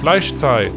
[0.00, 0.72] Fleischzeit,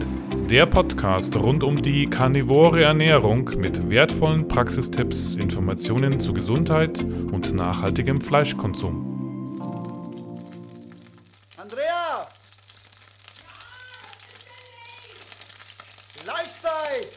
[0.50, 8.20] der Podcast rund um die karnivore Ernährung mit wertvollen Praxistipps, Informationen zu Gesundheit und nachhaltigem
[8.20, 9.56] Fleischkonsum.
[11.56, 12.28] Andrea!
[16.18, 17.08] Fleischzeit!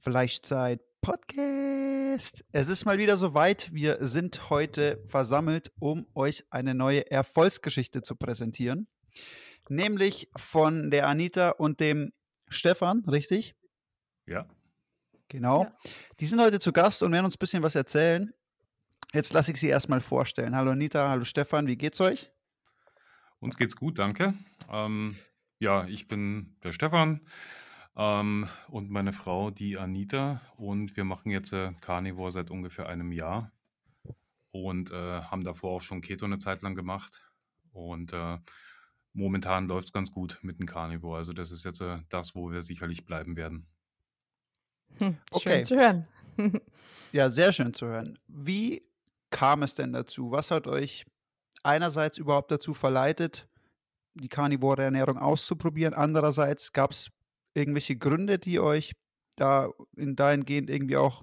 [0.00, 2.46] Fleischzeit Podcast.
[2.52, 3.68] Es ist mal wieder soweit.
[3.74, 8.86] Wir sind heute versammelt, um euch eine neue Erfolgsgeschichte zu präsentieren.
[9.70, 12.12] Nämlich von der Anita und dem
[12.48, 13.54] Stefan, richtig?
[14.26, 14.48] Ja.
[15.28, 15.62] Genau.
[15.62, 15.72] Ja.
[16.18, 18.34] Die sind heute zu Gast und werden uns ein bisschen was erzählen.
[19.12, 20.56] Jetzt lasse ich sie erstmal vorstellen.
[20.56, 22.32] Hallo Anita, hallo Stefan, wie geht's euch?
[23.38, 24.34] Uns geht's gut, danke.
[24.68, 25.16] Ähm,
[25.60, 27.20] ja, ich bin der Stefan
[27.96, 30.40] ähm, und meine Frau, die Anita.
[30.56, 33.52] Und wir machen jetzt äh, Carnivore seit ungefähr einem Jahr
[34.50, 37.22] und äh, haben davor auch schon Keto eine Zeit lang gemacht.
[37.70, 38.38] Und äh,
[39.12, 41.18] momentan läuft es ganz gut mit dem Carnivore.
[41.18, 43.66] Also das ist jetzt äh, das, wo wir sicherlich bleiben werden.
[44.98, 45.54] Hm, okay.
[45.54, 46.08] Schön zu hören.
[47.12, 48.18] ja, sehr schön zu hören.
[48.28, 48.82] Wie
[49.30, 50.30] kam es denn dazu?
[50.30, 51.06] Was hat euch
[51.62, 53.48] einerseits überhaupt dazu verleitet,
[54.14, 55.94] die karnivore Ernährung auszuprobieren?
[55.94, 57.10] Andererseits gab es
[57.54, 58.92] irgendwelche Gründe, die euch
[59.36, 61.22] da in dahingehend irgendwie auch,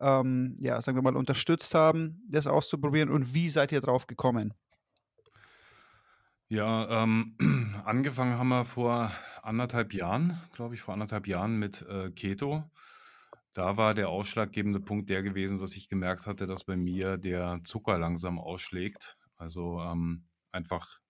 [0.00, 3.10] ähm, ja, sagen wir mal, unterstützt haben, das auszuprobieren?
[3.10, 4.54] Und wie seid ihr drauf gekommen?
[6.52, 7.34] Ja, ähm,
[7.86, 9.10] angefangen haben wir vor
[9.42, 12.70] anderthalb Jahren, glaube ich, vor anderthalb Jahren mit äh, Keto.
[13.54, 17.60] Da war der ausschlaggebende Punkt der gewesen, dass ich gemerkt hatte, dass bei mir der
[17.64, 19.16] Zucker langsam ausschlägt.
[19.38, 21.00] Also ähm, einfach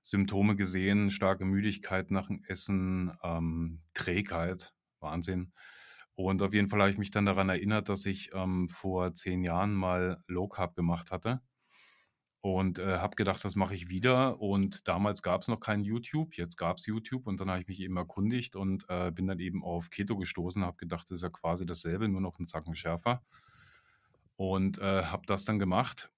[0.00, 5.52] Symptome gesehen, starke Müdigkeit nach dem Essen, ähm, Trägheit, Wahnsinn.
[6.14, 9.44] Und auf jeden Fall habe ich mich dann daran erinnert, dass ich ähm, vor zehn
[9.44, 11.42] Jahren mal Low Carb gemacht hatte
[12.40, 14.40] und äh, habe gedacht, das mache ich wieder.
[14.40, 17.68] Und damals gab es noch kein YouTube, jetzt gab es YouTube und dann habe ich
[17.68, 21.22] mich eben erkundigt und äh, bin dann eben auf Keto gestoßen, habe gedacht, das ist
[21.22, 23.22] ja quasi dasselbe, nur noch einen Zacken schärfer.
[24.36, 26.10] Und äh, habe das dann gemacht.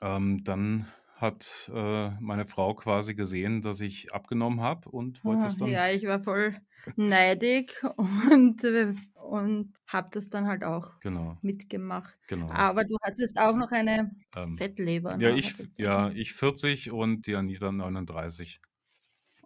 [0.00, 0.88] Ähm, dann
[1.20, 5.68] hat äh, meine Frau quasi gesehen, dass ich abgenommen habe und wollte es dann.
[5.68, 6.54] Ja, ich war voll
[6.96, 7.74] neidig
[8.30, 11.36] und, äh, und habe das dann halt auch genau.
[11.42, 12.16] mitgemacht.
[12.28, 12.50] Genau.
[12.50, 15.18] Aber du hattest auch noch eine ähm, Fettleber.
[15.18, 15.38] Ja, ne?
[15.38, 18.60] ich, ja, ich 40 und die Anita 39.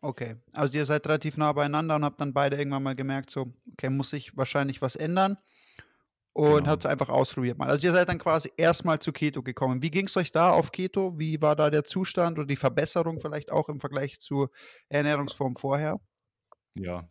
[0.03, 3.54] Okay, also ihr seid relativ nah beieinander und habt dann beide irgendwann mal gemerkt, so,
[3.72, 5.39] okay, muss sich wahrscheinlich was ändern
[6.32, 6.70] und genau.
[6.70, 7.69] habt es einfach ausprobiert mal.
[7.69, 9.82] Also ihr seid dann quasi erstmal zu Keto gekommen.
[9.82, 11.19] Wie ging es euch da auf Keto?
[11.19, 14.50] Wie war da der Zustand oder die Verbesserung vielleicht auch im Vergleich zur
[14.88, 16.00] Ernährungsform vorher?
[16.75, 17.06] Ja,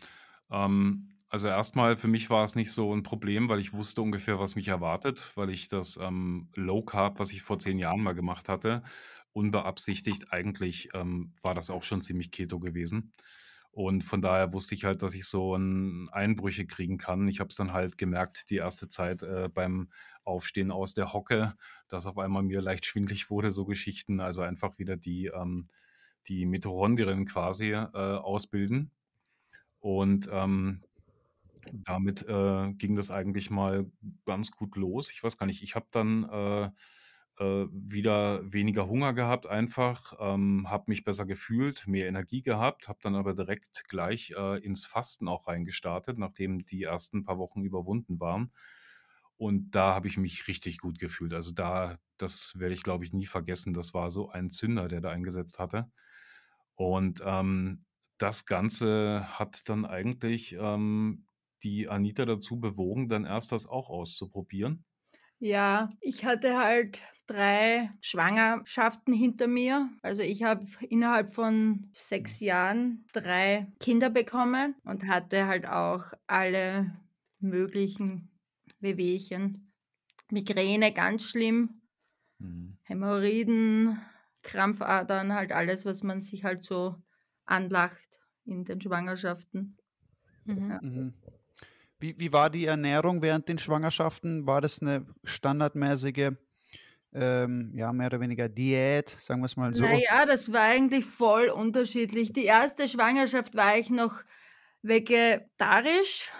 [0.49, 4.39] ähm, also erstmal für mich war es nicht so ein Problem, weil ich wusste ungefähr,
[4.39, 8.13] was mich erwartet, weil ich das ähm, Low Carb, was ich vor zehn Jahren mal
[8.13, 8.83] gemacht hatte,
[9.33, 13.13] unbeabsichtigt, eigentlich ähm, war das auch schon ziemlich Keto gewesen.
[13.71, 17.27] Und von daher wusste ich halt, dass ich so ein Einbrüche kriegen kann.
[17.29, 19.89] Ich habe es dann halt gemerkt, die erste Zeit äh, beim
[20.23, 21.55] Aufstehen aus der Hocke,
[21.87, 24.19] dass auf einmal mir leicht schwindlig wurde, so Geschichten.
[24.19, 25.69] Also einfach wieder die, ähm,
[26.27, 28.91] die Mitochondrien quasi äh, ausbilden.
[29.79, 30.83] Und ähm,
[31.71, 33.89] damit äh, ging das eigentlich mal
[34.25, 35.11] ganz gut los.
[35.11, 36.73] Ich weiß gar nicht, ich habe dann
[37.41, 42.99] äh, wieder weniger Hunger gehabt einfach, ähm, habe mich besser gefühlt, mehr Energie gehabt, habe
[43.01, 48.19] dann aber direkt gleich äh, ins Fasten auch reingestartet, nachdem die ersten paar Wochen überwunden
[48.19, 48.53] waren.
[49.37, 51.33] Und da habe ich mich richtig gut gefühlt.
[51.33, 53.73] Also da, das werde ich, glaube ich, nie vergessen.
[53.73, 55.91] Das war so ein Zünder, der da eingesetzt hatte.
[56.75, 57.85] Und ähm,
[58.17, 61.25] das Ganze hat dann eigentlich ähm,
[61.63, 64.85] die Anita dazu bewogen, dann erst das auch auszuprobieren.
[65.39, 67.01] Ja, ich hatte halt
[67.31, 69.89] drei Schwangerschaften hinter mir.
[70.01, 76.91] Also ich habe innerhalb von sechs Jahren drei Kinder bekommen und hatte halt auch alle
[77.39, 78.29] möglichen
[78.79, 79.71] Wehwehchen.
[80.29, 81.81] Migräne ganz schlimm,
[82.39, 82.77] mhm.
[82.83, 83.99] Hämorrhoiden,
[84.43, 86.95] Krampfadern, halt alles, was man sich halt so
[87.45, 89.77] anlacht in den Schwangerschaften.
[90.45, 90.69] Mhm.
[90.69, 90.79] Ja.
[90.81, 91.13] Mhm.
[91.99, 94.47] Wie, wie war die Ernährung während den Schwangerschaften?
[94.47, 96.31] War das eine standardmäßige,
[97.13, 99.83] ähm, ja, mehr oder weniger Diät, sagen wir es mal so?
[99.83, 102.33] Naja, das war eigentlich voll unterschiedlich.
[102.33, 104.21] Die erste Schwangerschaft war ich noch
[104.81, 106.31] vegetarisch,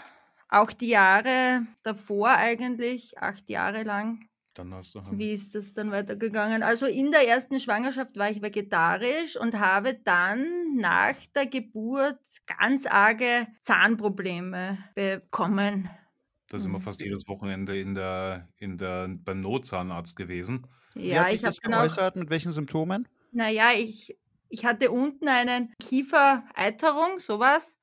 [0.50, 4.27] auch die Jahre davor eigentlich, acht Jahre lang.
[4.53, 6.62] Dann hast du halt Wie ist das dann weitergegangen?
[6.62, 12.19] Also in der ersten Schwangerschaft war ich vegetarisch und habe dann nach der Geburt
[12.59, 15.89] ganz arge Zahnprobleme bekommen.
[16.51, 16.83] Da sind wir mhm.
[16.83, 20.68] fast jedes Wochenende in der, in der, beim Notzahnarzt gewesen.
[20.95, 22.15] Ja, Wie hat sich ich das geäußert?
[22.18, 23.07] Mit welchen Symptomen?
[23.31, 24.18] Naja, ich
[24.53, 27.77] Ich hatte unten einen Kiefereiterung, sowas.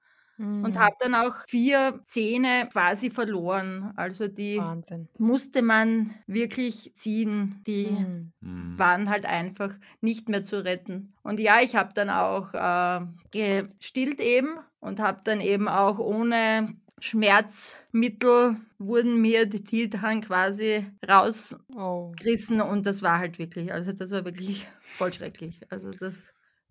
[0.61, 0.79] Und Mhm.
[0.79, 3.93] habe dann auch 4 Zähne quasi verloren.
[3.97, 5.09] Also die Wahnsinn.
[5.19, 7.63] musste man wirklich ziehen.
[7.67, 8.33] Die Mhm.
[8.41, 8.79] Mhm.
[8.79, 11.15] waren halt einfach nicht mehr zu retten.
[11.23, 16.77] Und ja, ich habe dann auch äh, gestillt eben und habe dann eben auch ohne
[17.01, 22.19] Schmerzmittel wurden mir die Tiertannen quasi rausgerissen Oh.
[22.61, 24.67] und das war halt wirklich, also das war wirklich
[24.97, 25.61] voll schrecklich.
[25.71, 26.15] Also das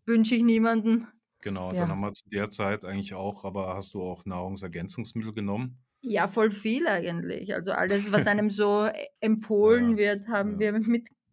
[0.06, 1.08] wünsche ich niemandem.
[1.42, 1.92] Genau, dann Ja.
[1.92, 5.84] haben wir zu der Zeit eigentlich auch aber hast du auch Nahrungsergänzungsmittel genommen?
[6.02, 7.54] Ja, voll viel eigentlich.
[7.54, 10.60] Also alles, was einem so e empfohlen Ja, wird, haben ja.
[10.60, 10.72] wir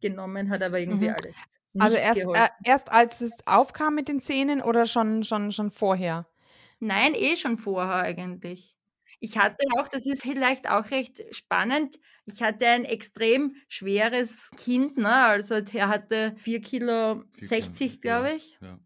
[0.00, 1.11] mitgenommen, hat aber irgendwie Mhm.
[1.11, 1.44] alles
[1.79, 6.26] Also erst, äh, erst als es aufkam mit den Zähnen oder schon, schon, schon vorher?
[6.81, 8.76] Nein, eh schon vorher eigentlich.
[9.21, 11.97] Ich hatte auch das ist vielleicht auch recht spannend,
[12.27, 15.09] ich hatte ein extrem schweres Kind, ne?
[15.15, 18.59] Also der hatte 4 Kilo 4 60, Kilo, glaube ich.
[18.61, 18.79] ja.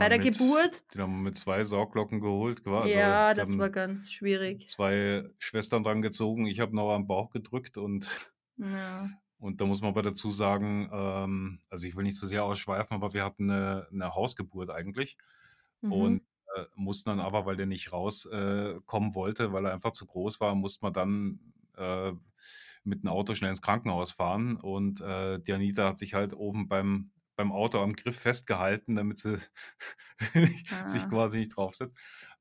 [0.00, 0.82] Bei der mit Geburt.
[0.94, 4.68] den haben wir mit 2 Sauglocken geholt, qua also Ja, da das war ganz schwierig.
[4.68, 6.46] 2 Schwestern dran gezogen.
[6.46, 8.08] Ich habe noch am Bauch gedrückt und
[8.58, 9.20] Ja.
[9.38, 12.94] und da muss man aber dazu sagen, ähm also ich will nicht zu sehr ausschweifen,
[12.94, 15.16] aber wir hatten 'ne 'ne Hausgeburt eigentlich
[15.82, 16.16] Mhm.
[16.16, 16.22] und,
[16.56, 18.80] äh, mussten dann aber, weil der nicht raus äh,
[19.14, 22.12] wollte, weil er einfach zu groß war, mussten wir dann, äh,
[22.84, 26.68] mit 'n Auto schnell ins Krankenhaus fahren und, äh, die Anita hat sich halt oben
[26.68, 29.36] beim beim Auto am Griff festgehalten, damit sie
[30.86, 31.08] sich Ah.
[31.08, 31.94] quasi nicht draufsetzt.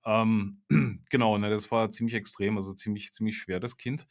[0.06, 0.62] Ähm,
[1.10, 4.08] genau, ne, das war ziemlich extrem, also ziemlich ziemlich schwer, das Kind.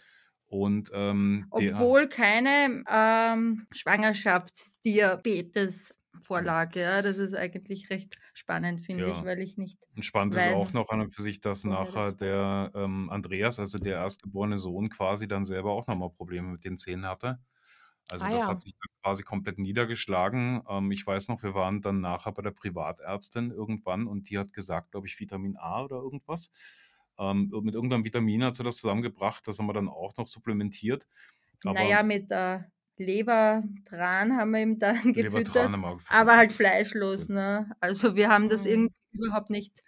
[0.46, 7.02] Und, ähm, der Obwohl keine, ähm, Schwangerschaftsdiabetes vorlag, ja.
[7.02, 9.24] Das ist eigentlich recht spannend, finde ich, Ja.
[9.24, 12.12] weil ich nicht Und spannend ist auch weiß noch an und für sich, dass nachher
[12.12, 16.48] das der, ähm, Andreas, also der erstgeborene Sohn quasi dann selber auch noch mal Probleme
[16.48, 17.40] mit den Zähnen hatte.
[18.08, 18.48] Also Ah das ja.
[18.48, 20.62] hat sich dann quasi komplett niedergeschlagen.
[20.68, 24.52] Ähm, ich weiß noch, wir waren dann nachher bei der Privatärztin irgendwann und die hat
[24.54, 26.50] gesagt, glaube ich, Vitamin A oder irgendwas.
[27.18, 30.26] Ähm, mit irgend 'nem Vitamin hat sie das zusammengebracht, das haben wir dann auch noch
[30.28, 31.08] supplementiert.
[31.64, 32.60] Aber mit, äh,
[32.98, 37.74] Lebertran haben wir ihm dann gefüttert, aber halt fleischlos, ne?
[37.80, 38.66] Also, wir haben das Mhm.
[38.66, 39.82] irgendwie überhaupt nicht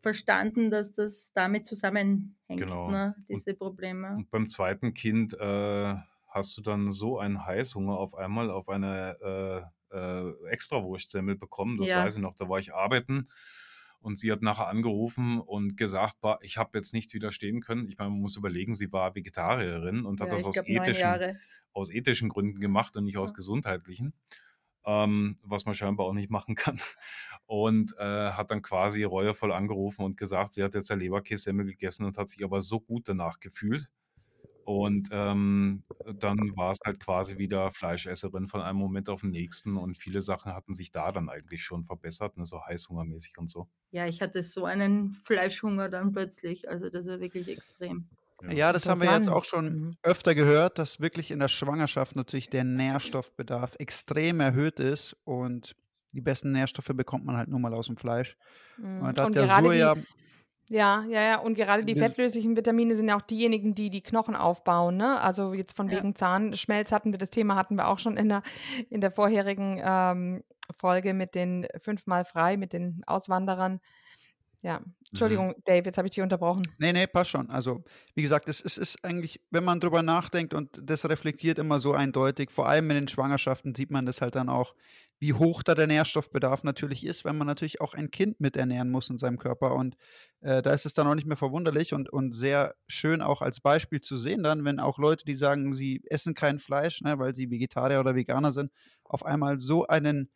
[0.00, 2.86] verstanden, dass das damit zusammenhängt, Genau.
[2.86, 4.24] ne, Und diese Probleme.
[4.24, 4.94] und beim 2.
[4.94, 5.96] Kind, äh,
[6.28, 11.78] hast du dann so einen Heißhunger auf einmal auf eine, äh, äh, Extrawurstsemmel bekommen.
[11.78, 11.96] Das Ja.
[11.96, 12.34] weiß ich noch.
[12.36, 13.28] Da war ich arbeiten
[14.02, 17.98] und sie hat nachher angerufen und gesagt: „Boah, ich habe jetzt nicht widerstehen können.“ Ich
[17.98, 20.96] meine, man muss überlegen, sie war Vegetarierin und hat Ja, das ich aus glaube 9
[20.96, 21.22] ethischen
[21.74, 23.34] aus ethischen Gründen gemacht und nicht aus Ja.
[23.34, 24.14] gesundheitlichen,
[24.86, 26.80] ähm, was man scheinbar auch nicht machen kann.
[27.46, 32.04] Und, äh, hat dann quasi reuevoll angerufen und gesagt, sie hat jetzt 'ne Leberkässemmel gegessen
[32.06, 33.90] und hat sich aber so gut danach gefühlt.
[34.64, 39.98] Und, ähm, dann war's halt quasi wieder Fleischesserin von einem Moment auf 'n nächsten und
[39.98, 43.68] viele Sachen hatten sich da dann eigentlich schon verbessert, ne, so heißhungermäßig und so.
[43.94, 46.66] Ja, ich hatte so einen Fleischhunger dann plötzlich.
[46.70, 48.08] Also, das war wirklich extrem.
[48.40, 48.48] Ja.
[48.50, 49.96] Ja, das haben wir jetzt auch schon Mhm.
[50.02, 55.76] öfter gehört, dass wirklich in der Schwangerschaft natürlich der Nährstoffbedarf extrem erhöht ist und
[56.12, 58.36] die besten Nährstoffe bekommt man halt nur mal aus'm Fleisch.
[58.78, 59.16] Mhm.
[59.18, 59.96] Und Und der gerade die Soja
[60.68, 64.36] ja, ja, ja, und gerade die fettlöslichen Vitamine sind ja auch diejenigen, die die Knochen
[64.36, 65.20] aufbauen, ne?
[65.20, 65.96] Also, jetzt von Ja.
[65.98, 68.42] wegen Zahnschmelz hatten wir das Thema hatten wir auch schon in der
[68.90, 70.44] in der vorherigen, ähm,
[70.78, 73.80] Folge mit den 5 mal frei, mit den Auswanderern.
[74.62, 74.80] Ja,
[75.12, 75.12] Mhm.
[75.12, 76.62] Entschuldigung, Dave, jetzt habe ich dich unterbrochen.
[76.78, 77.50] Ne, ne, passt schon.
[77.50, 81.78] Also, wie gesagt, es es ist eigentlich, wenn man drüber nachdenkt und das reflektiert immer
[81.80, 84.74] so eindeutig, vor allem in den Schwangerschaften sieht man das halt dann auch,
[85.20, 89.10] wie hoch da der Nährstoffbedarf natürlich ist, wenn man natürlich auch ein Kind miternähren muss
[89.10, 89.74] in seinem Körper.
[89.74, 89.96] Und,
[90.40, 93.60] äh, da ist es dann auch nicht mehr verwunderlich und und sehr schön auch als
[93.60, 97.34] Beispiel zu sehen dann, wenn auch Leute, die sagen, sie essen kein Fleisch, ne, weil
[97.34, 98.72] sie Vegetarier oder Veganer sind,
[99.04, 100.30] auf einmal so einen,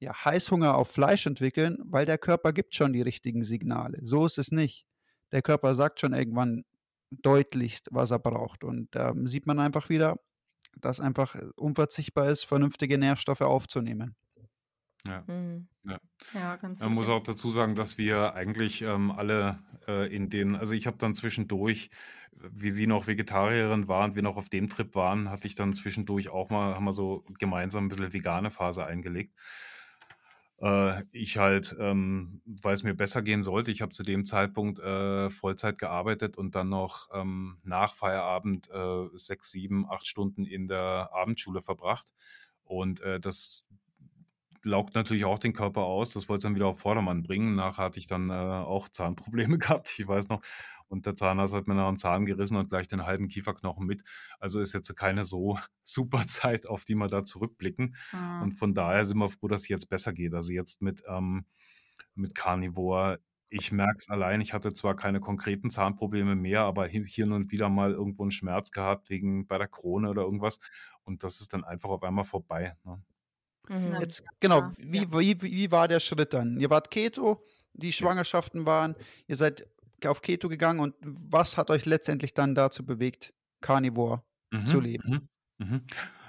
[0.00, 3.98] ja, Heißhunger auf Fleisch entwickeln, weil der Körper gibt schon die richtigen Signale.
[4.02, 4.86] So ist es nicht.
[5.32, 6.64] Der Körper sagt schon irgendwann
[7.10, 8.64] deutlichst, was er braucht.
[8.64, 10.16] Und da sieht man einfach wieder,
[10.80, 14.16] dass einfach unverzichtbar ist, vernünftige Nährstoffe aufzunehmen.
[15.06, 15.26] Ja.
[15.26, 15.68] Mhm.
[15.84, 15.98] Ja.
[16.34, 17.10] Ja, ganz Man muss sicher.
[17.10, 21.14] auch dazu sagen, dass wir eigentlich, ähm, alle, äh, in den also, ich habe dann
[21.14, 21.90] zwischendurch,
[22.32, 25.74] wie sie noch Vegetarierin war und wir noch auf dem Trip waren, hatte ich dann
[25.74, 29.34] zwischendurch auch mal haben wir so gemeinsam 'n bisschen vegane Phase eingelegt.
[30.60, 35.30] Äh, ich halt, ähm, weil's mir besser gehen sollte ich habe zu dem Zeitpunkt, äh,
[35.30, 41.10] Vollzeit gearbeitet und dann noch, ähm, nach Feierabend, äh, 6, 7, 8 Stunden in der
[41.12, 42.12] Abendschule verbracht.
[42.64, 43.64] Und, äh, das
[44.64, 46.12] laugt natürlich auch den Körper aus.
[46.12, 47.54] Das wollte es dann wieder auf Vordermann bringen.
[47.54, 50.42] Nachher hatte ich dann, äh, auch Zahnprobleme gehabt, ich weiß noch.
[50.88, 54.02] Und der Zahnarzt hat mir noch einen Zahn gerissen und gleich den halben Kieferknochen mit.
[54.38, 57.94] Also ist jetzt keine so super Zeit, auf die wir da zurückblicken.
[58.12, 58.42] Ah.
[58.42, 60.34] Und von daher sind wir froh, dass es jetzt besser geht.
[60.34, 61.44] Also jetzt mit, ähm,
[62.14, 63.20] mit Carnivore.
[63.50, 67.50] Ich merke es allein, ich hatte zwar keine konkreten Zahnprobleme mehr, aber hi- hier und
[67.50, 70.58] wieder mal irgendwo einen Schmerz gehabt, wegen bei der Krone oder irgendwas.
[71.04, 72.76] Und das ist dann einfach auf einmal vorbei.
[72.84, 73.02] Ne?
[73.68, 73.96] Mhm.
[74.00, 75.12] Jetzt, genau, wie, ja.
[75.18, 76.58] wie, wie war der Schritt dann?
[76.58, 77.42] Ihr wart Keto,
[77.72, 79.66] die Schwangerschaften waren, ihr seid
[80.06, 84.24] auf Keto gegangen und was hat euch letztendlich dann dazu bewegt, Carnivore
[84.64, 85.04] zu Mhm, leben?
[85.04, 85.28] mhm,
[85.58, 85.82] mhm.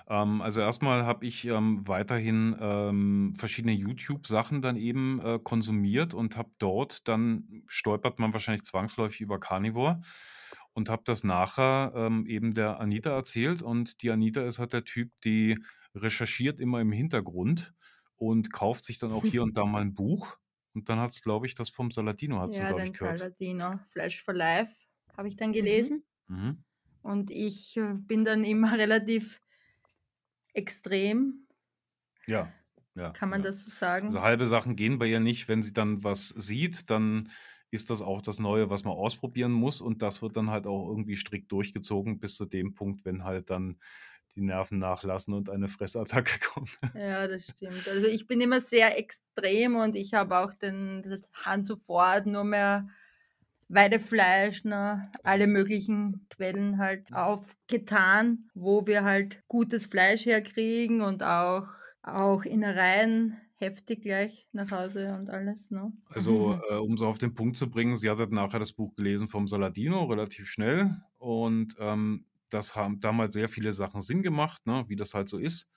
[0.10, 6.36] Ähm, also erstmal habe ich ähm, weiterhin ähm, verschiedene YouTube-Sachen dann eben äh, konsumiert und
[6.38, 10.02] habe dort dann stolpert man wahrscheinlich zwangsläufig über Carnivore
[10.74, 14.84] und habe das nachher ähm, eben der Anita erzählt und die Anita ist halt der
[14.84, 15.58] Typ, die
[15.96, 17.74] recherchiert immer im Hintergrund
[18.18, 20.36] und kauft sich dann auch hier und da mal ein Buch
[20.74, 23.20] und dann hat es, glaube ich, das vom Saladino hat sie, Ja, glaube ich, gehört.
[23.20, 24.74] Saladino, Flash for Life,
[25.16, 25.54] habe ich dann Mhm.
[25.54, 26.04] gelesen.
[26.30, 26.64] Mhm.
[27.02, 29.42] Und ich äh, bin dann immer relativ
[30.54, 31.48] extrem,
[32.28, 32.54] Ja,
[32.96, 33.44] ja, kann man ja.
[33.44, 34.08] das so sagen?
[34.08, 35.48] Also halbe Sachen gehen bei ihr nicht.
[35.48, 37.32] Wenn sie dann was sieht, dann
[37.72, 39.82] ist das auch das Neue, was man ausprobieren muss.
[39.82, 43.50] Und das wird dann halt auch irgendwie strikt durchgezogen bis zu dem Punkt, wenn halt
[43.52, 43.80] dann
[44.40, 46.80] die Nerven nachlassen und eine Fressattacke kommt.
[46.94, 47.88] Ja, das stimmt.
[47.88, 52.88] Also ich bin immer sehr extrem und ich habe auch den, Hahn sofort nur mehr
[53.68, 61.68] Weidefleisch, ne, alle möglichen Quellen halt aufgetan, wo wir halt gutes Fleisch herkriegen und auch,
[62.02, 65.70] auch Innereien heftig gleich nach Hause und alles.
[65.70, 65.92] Ne?
[66.08, 66.62] Also, Mhm.
[66.72, 69.28] äh, um so auf den Punkt zu bringen, sie hat halt nachher das Buch gelesen
[69.28, 70.96] vom Saladino, relativ schnell.
[71.18, 75.38] Und ähm, das haben damals sehr viele Sachen Sinn gemacht, ne, wie das halt so
[75.38, 75.70] ist.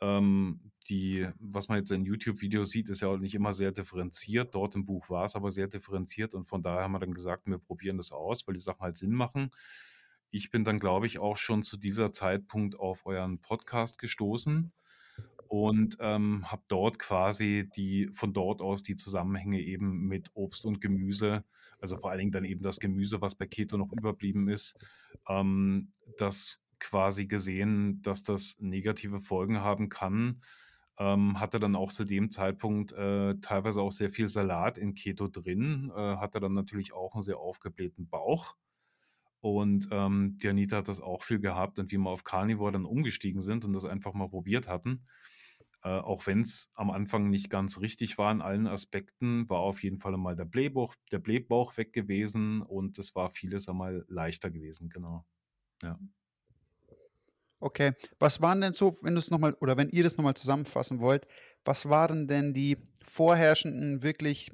[0.00, 4.54] Ähm, die, was man jetzt in YouTube-Videos sieht, ist ja auch nicht immer sehr differenziert.
[4.54, 7.46] Dort im Buch war es aber sehr differenziert und von daher haben wir dann gesagt,
[7.46, 9.50] wir probieren das aus, weil die Sachen halt Sinn machen.
[10.30, 14.72] Ich bin dann, glaube ich, auch schon zu dieser Zeitpunkt auf euren Podcast gestoßen
[15.52, 20.80] und ähm, habe dort quasi die von dort aus die Zusammenhänge eben mit Obst und
[20.80, 21.44] Gemüse,
[21.78, 24.82] also vor allen Dingen dann eben das Gemüse, was bei Keto noch überblieben ist,
[25.28, 30.40] ähm, das quasi gesehen, dass das negative Folgen haben kann.
[30.98, 35.28] Ähm, hatte dann auch zu dem Zeitpunkt äh, teilweise auch sehr viel Salat in Keto
[35.28, 38.56] drin, äh, hatte dann natürlich auch einen sehr aufgeblähten Bauch.
[39.42, 42.84] Und ähm, die Anita hat das auch viel gehabt und wie wir auf Carnivore dann
[42.86, 45.04] umgestiegen sind und das einfach mal probiert hatten,
[45.82, 49.82] äh, auch wenn es am Anfang nicht ganz richtig war in allen Aspekten, war auf
[49.82, 54.50] jeden Fall mal der Blähbauch, der Blähbauch weg gewesen und es war vieles einmal leichter
[54.50, 55.26] gewesen, genau.
[55.82, 55.98] Ja.
[57.60, 60.98] Okay, was waren denn so, wenn du es nochmal, oder wenn ihr das nochmal zusammenfassen
[61.00, 61.28] wollt,
[61.64, 64.50] was waren denn die vorherrschenden wirklich,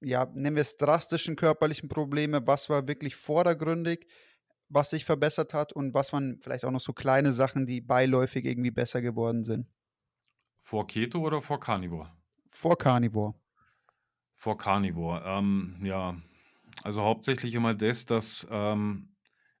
[0.00, 4.06] ja, nennen wir es drastischen körperlichen Probleme, was war wirklich vordergründig,
[4.68, 8.44] was sich verbessert hat und was waren vielleicht auch noch so kleine Sachen, die beiläufig
[8.44, 9.68] irgendwie besser geworden sind?
[10.62, 12.10] Vor Keto oder vor Carnivore?
[12.50, 13.34] Vor Carnivore.
[14.36, 15.22] Vor Carnivore.
[15.24, 16.16] Ähm, ja,
[16.82, 19.14] also hauptsächlich immer das, dass ähm,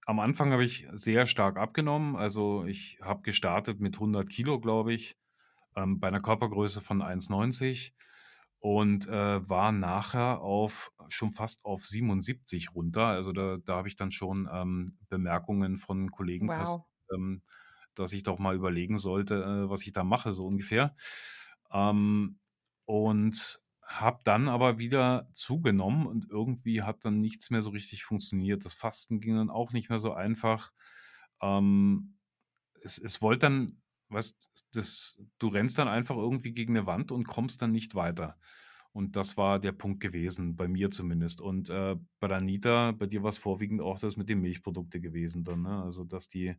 [0.06, 2.16] am Anfang habe ich sehr stark abgenommen.
[2.16, 5.16] Also ich habe gestartet mit 100 Kilo, glaube ich,
[5.76, 7.94] ähm, bei einer Körpergröße von 1,90
[8.58, 13.06] und äh, war nachher auf schon fast auf 77 runter.
[13.06, 16.84] Also da, da habe ich dann schon ähm, Bemerkungen von Kollegen Wow.
[17.14, 17.42] ähm,
[17.94, 20.94] dass ich doch mal überlegen sollte, äh, was ich da mache, so ungefähr.
[21.72, 22.38] Ähm,
[22.84, 28.64] und habe dann aber wieder zugenommen und irgendwie hat dann nichts mehr so richtig funktioniert.
[28.64, 30.72] Das Fasten ging dann auch nicht mehr so einfach.
[31.42, 32.16] Ähm,
[32.82, 34.36] es, es wollte dann, weißt
[34.72, 38.38] das, du rennst dann einfach irgendwie gegen eine Wand und kommst dann nicht weiter.
[38.92, 41.40] Und das war der Punkt gewesen, bei mir zumindest.
[41.40, 45.44] Und äh, bei Anita, bei dir war es vorwiegend auch das mit den Milchprodukten gewesen
[45.44, 45.82] dann, ne?
[45.82, 46.56] Also, dass die,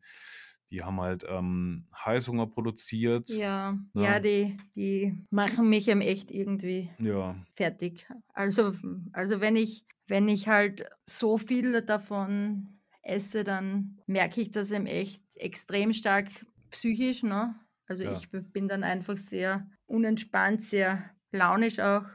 [0.71, 3.29] die haben halt ähm, Heißhunger produziert.
[3.29, 4.03] Ja, Ja.
[4.03, 8.07] ja, die, die machen mich eben echt irgendwie Ja, fertig.
[8.33, 8.73] Also,
[9.13, 14.85] also wenn ich, wenn ich halt so viel davon esse, dann merke ich das eben
[14.85, 16.27] echt extrem stark
[16.71, 17.55] psychisch, ne?
[17.85, 18.13] Also Ja.
[18.13, 22.05] ich bin dann einfach sehr unentspannt, sehr launisch auch,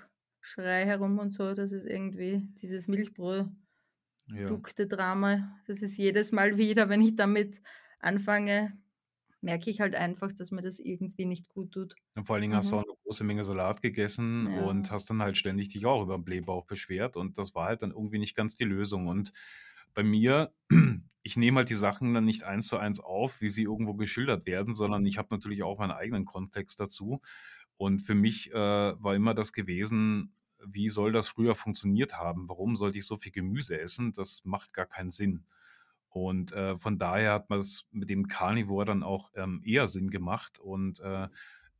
[0.40, 1.54] schrei herum und so.
[1.54, 5.58] Das ist irgendwie dieses Milchprodukte-Drama.
[5.66, 7.60] Das ist jedes Mal wieder, wenn ich damit
[8.00, 8.78] anfange,
[9.42, 11.96] merke ich halt einfach, dass mir das irgendwie nicht gut tut.
[12.16, 12.78] Und vor allen Dingen hast du Mhm.
[12.78, 14.90] auch eine große Menge Salat gegessen und Ja.
[14.90, 17.92] hast dann halt ständig dich auch über den Blähbauch beschwert und das war halt dann
[17.92, 19.06] irgendwie nicht ganz die Lösung.
[19.06, 19.32] Und
[19.94, 20.52] bei mir,
[21.22, 24.46] ich nehme halt die Sachen dann nicht eins zu eins auf, wie sie irgendwo geschildert
[24.46, 27.20] werden, sondern ich habe natürlich auch meinen eigenen Kontext dazu.
[27.76, 32.48] Und für mich äh, war immer das gewesen, wie soll das früher funktioniert haben?
[32.48, 34.12] Warum sollte ich so viel Gemüse essen?
[34.12, 35.44] Das macht gar keinen Sinn.
[36.08, 40.10] Und äh, von daher hat man es mit dem Carnivore dann auch ähm, eher Sinn
[40.10, 40.58] gemacht.
[40.58, 41.28] Und äh,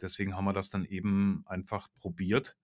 [0.01, 2.57] deswegen haben wir das dann eben einfach probiert.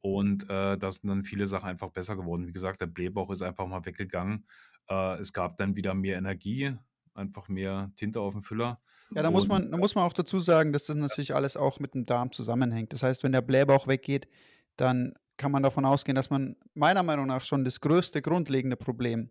[0.00, 2.46] Und äh, da sind dann viele Sachen einfach besser geworden.
[2.46, 4.46] Wie gesagt, der Blähbauch ist einfach mal weggegangen.
[4.88, 6.72] Äh, es gab dann wieder mehr Energie,
[7.14, 8.80] einfach mehr Tinte auf dem Füller.
[9.14, 11.80] Ja, da muss man, da muss man auch dazu sagen, dass das natürlich alles auch
[11.80, 12.92] mit dem Darm zusammenhängt.
[12.92, 14.28] Das heißt, wenn der Blähbauch weggeht,
[14.76, 19.30] dann kann man davon ausgehen, dass man meiner Meinung nach schon das größte grundlegende Problem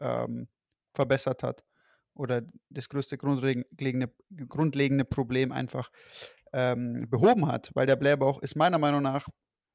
[0.00, 0.48] ähm,
[0.96, 1.64] verbessert hat.
[2.14, 4.10] Oder das größte grundlegende,
[4.48, 5.90] grundlegende Problem einfach
[6.52, 7.70] ähm, behoben hat.
[7.74, 9.28] Weil der Blähbauch ist meiner Meinung nach,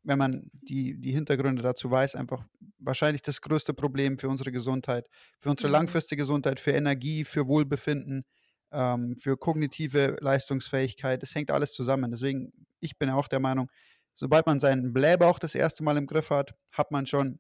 [0.04, 2.44] wenn man die, die Hintergründe dazu weiß, einfach
[2.80, 5.08] wahrscheinlich das größte Problem für unsere Gesundheit,
[5.40, 5.74] für unsere mhm.
[5.74, 8.26] langfristige Gesundheit, für Energie, für Wohlbefinden,
[8.72, 11.22] ähm, für kognitive Leistungsfähigkeit.
[11.22, 12.10] Das hängt alles zusammen.
[12.10, 13.70] Deswegen, ich bin auch der Meinung,
[14.16, 17.40] sobald man seinen Blähbauch das erste Mal im Griff hat, hat man schon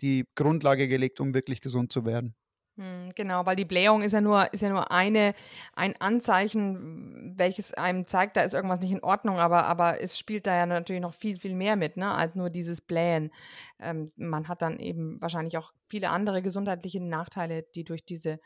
[0.00, 2.36] die Grundlage gelegt, um wirklich gesund zu werden.
[2.78, 5.34] Hm, genau, weil die Blähung ist ja nur, ist ja nur eine,
[5.74, 10.46] ein Anzeichen, welches einem zeigt, da ist irgendwas nicht in Ordnung, aber, aber es spielt
[10.46, 13.32] da ja natürlich noch viel, viel mehr mit, ne, als nur dieses Blähen.
[13.80, 18.38] Ähm, man hat dann eben wahrscheinlich auch viele andere gesundheitliche Nachteile, die durch diese,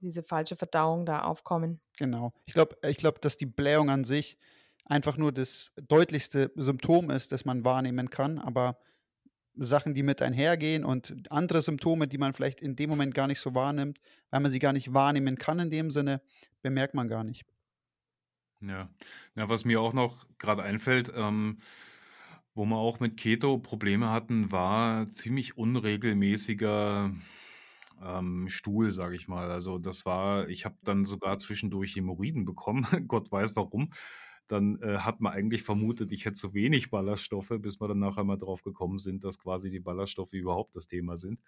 [0.00, 1.80] diese falsche Verdauung da aufkommen.
[1.96, 2.34] Genau.
[2.44, 4.36] Ich glaube, ich glaub, dass die Blähung an sich
[4.84, 8.76] einfach nur das deutlichste Symptom ist, das man wahrnehmen kann, aber
[9.56, 13.40] Sachen, die mit einhergehen und andere Symptome, die man vielleicht in dem Moment gar nicht
[13.40, 16.20] so wahrnimmt, weil man sie gar nicht wahrnehmen kann in dem Sinne,
[16.62, 17.44] bemerkt man gar nicht.
[18.60, 18.88] Ja,
[19.36, 21.58] ja was mir auch noch gerade einfällt, ähm,
[22.54, 27.12] wo wir auch mit Keto Probleme hatten, war ziemlich unregelmäßiger
[28.02, 29.50] ähm, Stuhl, sage ich mal.
[29.50, 33.90] Also das war, ich habe dann sogar zwischendurch Hämorrhoiden bekommen, Gott weiß warum
[34.46, 38.24] dann äh, hat man eigentlich vermutet, ich hätte zu wenig Ballaststoffe, bis wir dann nachher
[38.24, 41.40] mal drauf gekommen sind, dass quasi die Ballaststoffe überhaupt das Thema sind.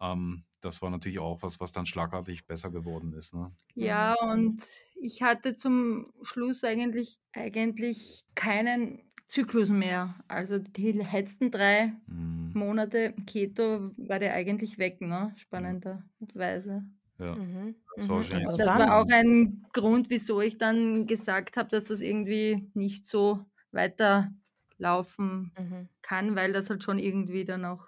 [0.00, 3.34] Ähm, das war natürlich auch was, was dann schlagartig besser geworden ist.
[3.34, 3.52] Ne?
[3.74, 4.62] Ja, und
[4.94, 10.14] ich hatte zum Schluss eigentlich, eigentlich keinen Zyklus mehr.
[10.28, 12.52] Also die letzten drei mhm.
[12.54, 15.30] Monate Keto war der eigentlich weg, ne?
[15.32, 15.38] Mhm.
[15.38, 16.84] spannenderweise.
[17.18, 17.34] Ja.
[17.34, 17.76] Mhm.
[17.96, 18.44] Das war mhm.
[18.56, 23.44] Das war auch ein Grund, wieso ich dann gesagt habe, dass das irgendwie nicht so
[23.72, 25.88] weiterlaufen Mhm.
[26.02, 27.86] kann, weil das halt schon irgendwie dann auch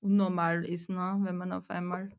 [0.00, 1.18] unnormal ist, ne?
[1.22, 2.10] wenn man auf einmal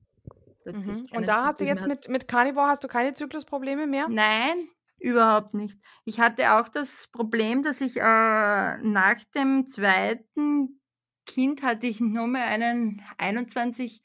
[0.63, 1.17] plötzlich Mhm.
[1.17, 4.07] Und da hast du jetzt mit, mit Carnivore hast du keine Zyklusprobleme mehr?
[4.09, 5.79] Nein, überhaupt nicht.
[6.05, 10.79] Ich hatte auch das Problem, dass ich äh, nach dem zweiten
[11.25, 14.01] Kind hatte ich nur mehr einen 21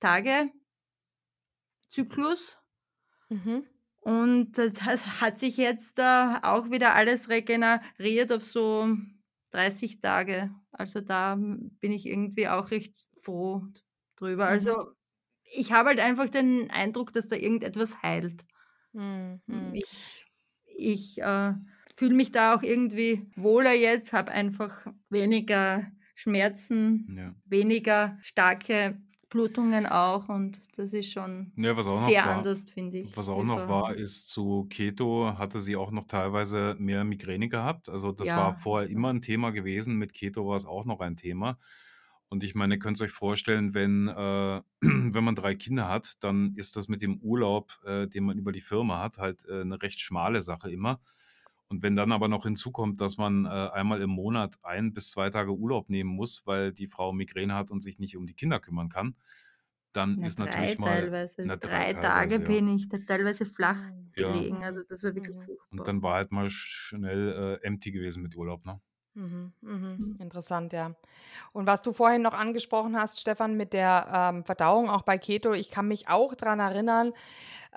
[0.00, 0.50] Tage
[1.88, 2.58] Zyklus.
[3.28, 3.64] Mhm.
[4.00, 8.88] Und das hat sich jetzt äh, auch wieder alles regeneriert auf so
[9.52, 10.50] 30 Tage.
[10.72, 13.62] Also da bin ich irgendwie auch recht froh
[14.16, 14.46] drüber.
[14.46, 14.76] Also mhm.
[14.78, 14.90] Also
[15.56, 18.44] ich habe halt einfach den Eindruck, dass da irgendetwas heilt.
[18.92, 19.40] Mhm.
[19.72, 20.26] Ich,
[20.76, 21.54] ich äh,
[21.96, 27.34] fühle mich da auch irgendwie wohler jetzt, habe einfach weniger Schmerzen, ja.
[27.44, 29.00] weniger starke
[29.34, 33.68] Blutungen auch und das ist schon Ja, sehr war anders, finde ich, was auch noch
[33.68, 37.88] war, ist zu Keto hatte sie auch noch teilweise mehr Migräne gehabt.
[37.88, 39.96] Also, das war Ja, vorher immer ein Thema gewesen.
[39.96, 41.58] Mit Keto war es auch noch ein Thema.
[42.28, 46.54] Und ich meine, ihr könnt euch vorstellen, wenn, äh, wenn man drei Kinder hat, dann
[46.56, 49.80] ist das mit dem Urlaub, äh, den man über die Firma hat, halt äh, 'ne
[49.82, 51.00] recht schmale Sache immer.
[51.68, 55.30] Und wenn dann aber noch hinzukommt, dass man äh, einmal im Monat ein bis zwei
[55.30, 58.60] Tage Urlaub nehmen muss, weil die Frau Migräne hat und sich nicht um die Kinder
[58.60, 59.16] kümmern kann,
[59.92, 61.42] dann Na, ist drei natürlich mal teilweise.
[61.42, 62.40] na, drei Drei Tage ja.
[62.40, 63.80] bin ich da teilweise flach
[64.16, 64.46] Ja.
[64.46, 64.62] gelegen.
[64.64, 65.50] Also das war wirklich Mhm.
[65.70, 68.80] Und dann war halt mal schnell äh, empty gewesen mit Urlaub, ne?
[69.16, 70.00] Mhm, mhm.
[70.00, 70.18] Mhm.
[70.18, 70.96] Interessant, ja.
[71.52, 75.52] Und was du vorhin noch angesprochen hast, Stefan, mit der ähm, Verdauung auch bei Keto,
[75.52, 77.12] ich kann mich auch daran erinnern,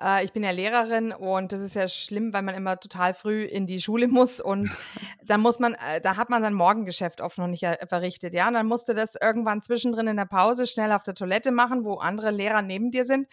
[0.01, 3.43] äh, ich bin ja Lehrerin und das ist ja schlimm, weil man immer total früh
[3.43, 4.75] in die Schule muss und
[5.23, 8.47] da muss man, äh, da hat man sein Morgengeschäft oft noch nicht verrichtet, ja.
[8.47, 11.95] Und dann musste das irgendwann zwischendrin in der Pause schnell auf der Toilette machen, wo
[11.95, 13.27] andere Lehrer neben dir sind.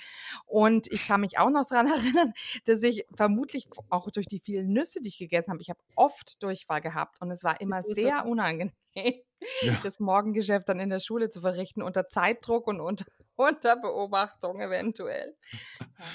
[0.47, 2.33] Und ich kann mich auch noch daran erinnern,
[2.67, 6.43] dass ich vermutlich auch durch die vielen Nüsse, die ich gegessen habe, ich habe oft
[6.43, 9.13] Durchfall gehabt und es war immer sehr unangenehm, ja.
[9.83, 13.05] das Morgengeschäft dann in der Schule zu verrichten, unter Zeitdruck und unter,
[13.37, 15.37] unter Beobachtung eventuell.
[15.81, 16.07] Ja.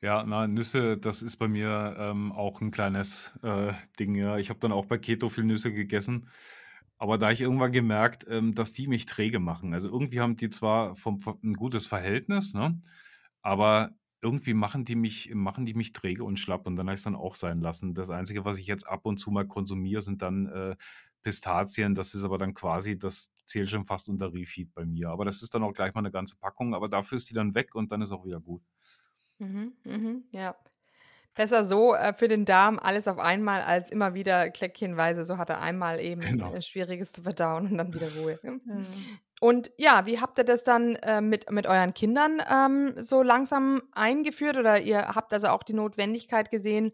[0.00, 4.14] Ja, na, Nüsse, das ist bei mir ähm, auch ein kleines äh, Ding.
[4.14, 4.38] Ja.
[4.38, 6.28] Ich habe dann auch bei Keto viel Nüsse gegessen.
[6.98, 9.74] Aber da ich irgendwann gemerkt, ähm, dass die mich träge machen.
[9.74, 12.80] Also irgendwie haben die zwar vom, vom, ein gutes Verhältnis, ne?
[13.42, 13.90] aber
[14.22, 17.04] irgendwie machen die mich, machen die mich träge und schlapp und dann habe ich es
[17.04, 17.94] dann auch sein lassen.
[17.94, 20.76] Das Einzige, was ich jetzt ab und zu mal konsumiere, sind dann äh,
[21.22, 25.10] Pistazien, das ist aber dann quasi, das zählt schon fast unter Refeed bei mir.
[25.10, 27.54] Aber das ist dann auch gleich mal eine ganze Packung, aber dafür ist die dann
[27.54, 28.62] weg und dann ist auch wieder gut.
[29.38, 30.56] Mhm, mhm, ja.
[31.34, 35.24] Besser so äh, für den Darm alles auf einmal als immer wieder kläckchenweise.
[35.24, 36.52] So hat er einmal eben Genau.
[36.52, 38.40] äh, Schwieriges zu verdauen und dann wieder Ruhe.
[38.42, 38.56] Ja.
[39.40, 43.82] Und ja, wie habt ihr das dann äh, mit, mit euren Kindern ähm, so langsam
[43.92, 44.56] eingeführt?
[44.56, 46.92] Oder ihr habt also auch die Notwendigkeit gesehen,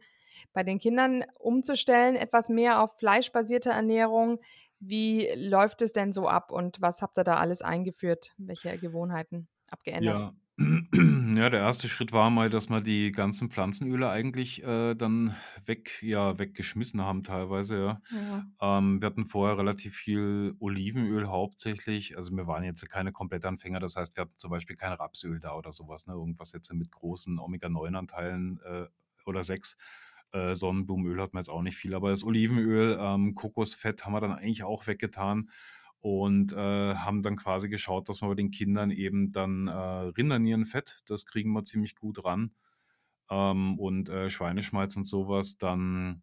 [0.52, 4.40] bei den Kindern umzustellen, etwas mehr auf fleischbasierte Ernährung?
[4.78, 8.35] Wie läuft es denn so ab und was habt ihr da alles eingeführt?
[8.37, 10.20] Welche Gewohnheiten abgeändert?
[10.20, 10.35] Ja.
[11.37, 15.35] Ja, der erste Schritt war mal, dass wir die ganzen Pflanzenöle eigentlich äh, dann
[15.67, 18.01] weg, ja, weggeschmissen haben teilweise, ja.
[18.11, 18.79] Ja.
[18.79, 22.17] Ähm, wir hatten vorher relativ viel Olivenöl hauptsächlich.
[22.17, 25.55] Also wir waren jetzt keine Komplettanfänger, das heißt, wir hatten zum Beispiel kein Rapsöl da
[25.57, 26.12] oder sowas, ne?
[26.14, 28.87] Irgendwas jetzt mit großen Omega-9-Anteilen äh,
[29.27, 29.77] oder 6.
[30.33, 34.21] Äh, Sonnenblumenöl hat man jetzt auch nicht viel, aber das Olivenöl, ähm, Kokosfett haben wir
[34.21, 35.51] dann eigentlich auch weggetan
[36.05, 36.57] und äh,
[36.97, 41.51] haben dann quasi geschaut, dass wir bei den Kindern eben dann äh, Rindernierenfett, das kriegen
[41.53, 42.53] wir ziemlich gut ran
[43.31, 45.57] ähm, und äh, Schweineschmalz und sowas.
[45.57, 46.23] Dann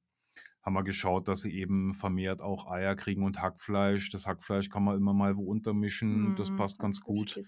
[0.61, 4.11] haben wir geschaut, dass sie eben vermehrt auch Eier kriegen und Hackfleisch.
[4.11, 7.39] Das Hackfleisch kann man immer mal wo untermischen, das Mhm, passt ganz gut.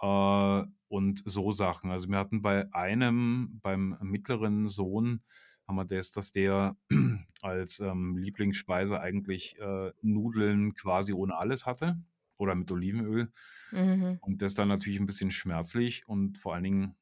[0.00, 1.92] Äh, und so Sachen.
[1.92, 5.22] Also wir hatten bei einem, beim mittleren Sohn,
[5.68, 6.76] haben wir das, dass der
[7.42, 11.98] als ähm, Lieblingsspeise eigentlich äh, Nudeln quasi ohne alles hatte
[12.38, 13.30] oder mit Olivenöl.
[13.70, 14.18] Mhm.
[14.22, 16.96] Und das dann natürlich ein bisschen schmerzlich und vor allen Dingen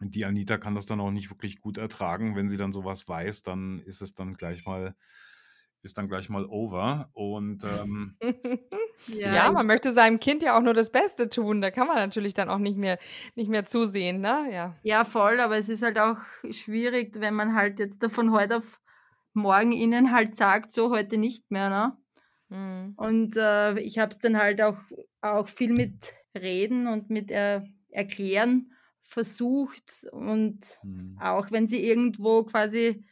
[0.00, 2.34] die Anita kann das dann auch nicht wirklich gut ertragen.
[2.34, 4.96] Wenn sie dann sowas weiß, dann ist es dann gleich mal,
[5.84, 7.10] ist dann gleich mal over.
[7.12, 8.16] Und ähm,
[9.08, 11.60] Ja, Ja, man möchte seinem Kind ja auch nur das Beste tun.
[11.60, 12.98] Da kann man natürlich dann auch nicht mehr,
[13.34, 14.46] nicht mehr zusehen, ne?
[14.50, 14.76] Ja.
[14.82, 16.18] ja, voll, aber es ist halt auch
[16.50, 18.80] schwierig, wenn man halt jetzt da von heute auf
[19.32, 21.96] morgen ihnen halt sagt, so heute nicht mehr, ne?
[22.48, 22.94] Mhm.
[22.96, 24.78] Und äh, ich habe es dann halt auch,
[25.20, 30.06] auch viel mit Reden und mit er Erklären versucht.
[30.12, 33.04] Und hm, auch wenn sie irgendwo quasi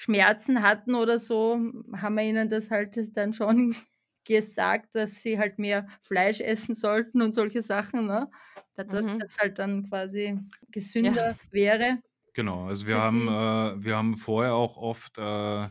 [0.00, 1.54] Schmerzen hatten oder so,
[1.96, 3.74] haben wir ihnen das halt dann schon
[4.24, 8.30] gesagt, dass sie halt mehr Fleisch essen sollten und solche Sachen, ne?
[8.74, 9.18] Da- Dass Mhm.
[9.18, 10.38] das halt dann quasi
[10.70, 12.00] gesünder wäre.
[12.32, 15.68] genau, also wir haben, äh, wir haben vorher auch oft äh,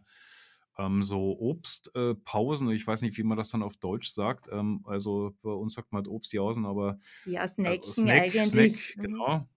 [0.77, 4.47] ähm, so Obstpausen, äh, ich weiß nicht, wie man das dann auf Deutsch sagt.
[4.51, 8.95] Ähm, also bei uns sagt man halt Obstjausen, aber Ja, äh, Snacken Snack, eigentlich Snack,
[8.95, 9.29] Mhm.
[9.29, 9.47] genau.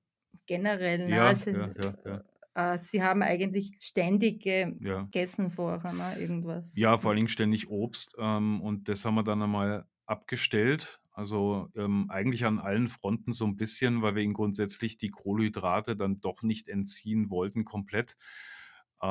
[0.46, 1.08] generell.
[1.08, 1.20] Ne?
[1.20, 2.22] Ja, Also, ja, ja, ja,
[2.54, 5.08] äh, sie haben eigentlich ständig ge- ja.
[5.10, 6.16] gegessen vorher, ne?
[6.18, 6.74] irgendwas.
[6.74, 8.14] Ja, vor allen Dingen Und ständig Obst.
[8.18, 11.00] Ähm, und das haben wir dann einmal abgestellt.
[11.12, 15.96] Also ähm, eigentlich an allen Fronten so ein bisschen, weil wir ihnen grundsätzlich die Kohlenhydrate
[15.96, 18.16] dann doch nicht entziehen wollten komplett.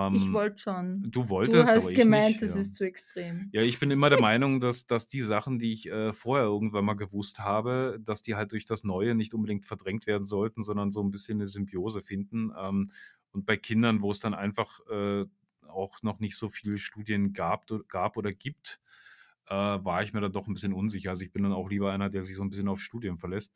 [0.10, 1.12] ich Ähm, wollte schon.
[1.12, 2.44] du Du wolltest, aber hast ich gemeint, nicht.
[2.44, 2.56] das Ja.
[2.56, 3.54] ist zu extrem.
[3.54, 6.86] Ja, ich bin immer der Meinung, dass, dass die Sachen, die ich äh, vorher irgendwann
[6.86, 10.92] mal gewusst habe, dass die halt durch das Neue nicht unbedingt verdrängt werden sollten, sondern
[10.94, 12.52] so ein bisschen eine Symbiose finden.
[12.58, 12.92] Ähm,
[13.32, 15.26] und bei Kindern, wo es dann einfach äh,
[15.68, 18.80] auch noch nicht so viele Studien gab, gab oder gibt,
[19.48, 21.12] äh, war ich mir da doch ein bisschen unsicher.
[21.12, 23.54] Also ich bin dann auch lieber einer, der sich so ein bisschen auf Studien verlässt.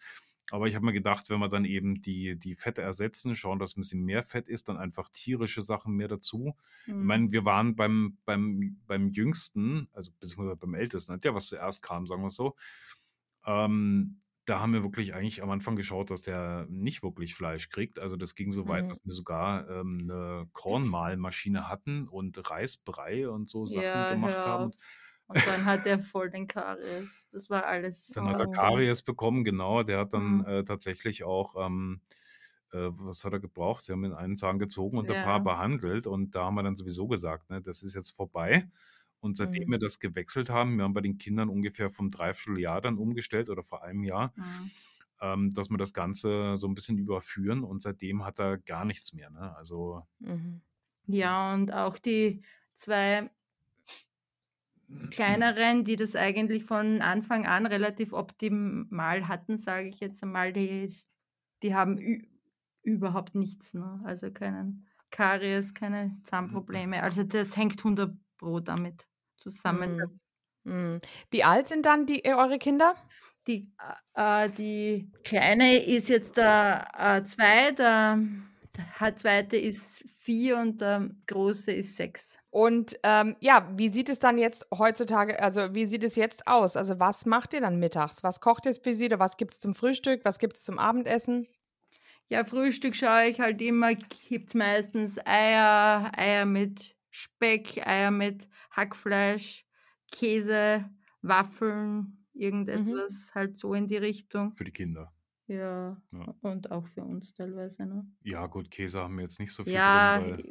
[0.51, 3.75] Aber ich habe mir gedacht, wenn wir dann eben die, die Fette ersetzen, schauen, dass
[3.75, 6.55] ein bisschen mehr Fett ist, dann einfach tierische Sachen mehr dazu.
[6.85, 7.05] Ich Mhm.
[7.07, 12.05] meine, wir waren beim, beim, beim Jüngsten, also beziehungsweise beim Ältesten, der was zuerst kam,
[12.05, 12.55] sagen wir es so.
[13.45, 17.99] Ähm, da haben wir wirklich eigentlich am Anfang geschaut, dass der nicht wirklich Fleisch kriegt.
[17.99, 18.89] Also das ging so weit, Mhm.
[18.89, 24.45] dass wir sogar ähm, eine Kornmahlmaschine hatten und Reisbrei und so Sachen Ja, gemacht hör
[24.45, 24.73] haben.
[25.27, 27.29] Und dann hat er voll den Karies.
[27.31, 28.47] Das war alles Dann hat er.
[28.51, 29.83] Karies bekommen, genau.
[29.83, 30.45] Der hat dann Mhm.
[30.45, 32.01] äh, tatsächlich auch, ähm,
[32.71, 33.83] äh, was hat er gebraucht?
[33.83, 35.43] Sie haben ihn einen Zahn gezogen und ein paar Ja.
[35.43, 36.07] behandelt.
[36.07, 38.69] Und da haben wir dann sowieso gesagt, ne, das ist jetzt vorbei.
[39.25, 39.71] Und seitdem Mhm.
[39.71, 43.63] wir das gewechselt haben, wir haben bei den Kindern ungefähr vom Dreivierteljahr dann umgestellt oder
[43.63, 44.71] vor einem Jahr, Mhm.
[45.21, 47.63] ähm, dass wir das Ganze so ein bisschen überführen.
[47.63, 49.29] Und seitdem hat er gar nichts mehr.
[49.31, 49.55] Ne?
[49.57, 50.61] Also Mhm.
[51.07, 52.41] Ja, und auch die
[52.73, 53.29] zwei
[55.11, 60.93] kleineren, die das eigentlich von Anfang an relativ optimal hatten, sage ich jetzt einmal, die,
[61.63, 61.99] die haben
[62.83, 63.73] überhaupt nichts.
[63.73, 64.01] Ne?
[64.05, 67.01] Also keinen Karies, keine Zahnprobleme.
[67.03, 69.07] Also das hängt 100 Pro damit
[69.45, 70.19] zusammen.
[70.63, 70.73] Mhm.
[70.73, 71.01] Mhm.
[71.29, 72.95] Wie alt sind dann die, äh, eure Kinder?
[73.47, 73.71] Die,
[74.15, 78.19] äh, die Kleine ist jetzt der äh, zwei, der,
[78.99, 82.39] der zweite ist vier und der Große ist sechs.
[82.49, 86.75] Und ähm, ja, wie sieht es dann jetzt heutzutage, also wie sieht es jetzt aus?
[86.75, 88.23] Also was macht ihr dann mittags?
[88.23, 90.25] Was kocht ihr für sie oder was gibt es zum Frühstück?
[90.25, 91.47] Was gibt es zum Abendessen?
[92.29, 98.49] Ja, Frühstück schaue ich halt immer, gibt es meistens Eier, Eier mit Speck, Eier mit
[98.71, 99.65] Hackfleisch,
[100.11, 100.89] Käse,
[101.21, 102.25] Waffeln,
[102.73, 103.05] Mhm.
[103.13, 104.57] irgendetwas halt so in die Richtung.
[104.57, 105.13] Für die Kinder.
[105.47, 106.29] Ja, Ja.
[106.41, 108.07] und auch für uns teilweise, ne?
[108.23, 110.43] Ja, gut, Käse haben wir jetzt nicht so viel Ja, drin, weil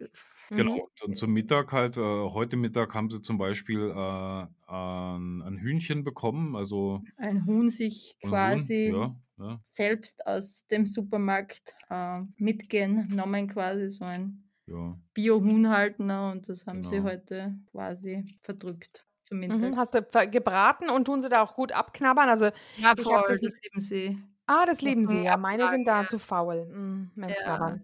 [0.55, 0.81] genau, Mhm.
[1.03, 6.05] und zum Mittag halt, äh heute Mittag haben sie zum Beispiel, äh, ein ein Hühnchen
[6.05, 9.61] bekommen, also ein Huhn sich ein Huhn, quasi ja, ja.
[9.63, 15.05] selbst aus dem Supermarkt, äh, mitgenommen quasi, so ein Ja.
[15.15, 16.31] Biohuhn halt, ne?
[16.33, 17.03] Und das haben sie Genau.
[17.03, 19.73] heute quasi verdrückt zum Mittag.
[19.73, 19.77] Mhm.
[19.77, 22.29] Hast du gebraten und tun sie da auch gut abknabbern?
[22.29, 24.17] Also, Ja, ich habe voll, das das lieben sie.
[24.49, 25.37] Ah, das lieben sie, ja.
[25.39, 27.79] Meine sind da zu faul, mhm, ja.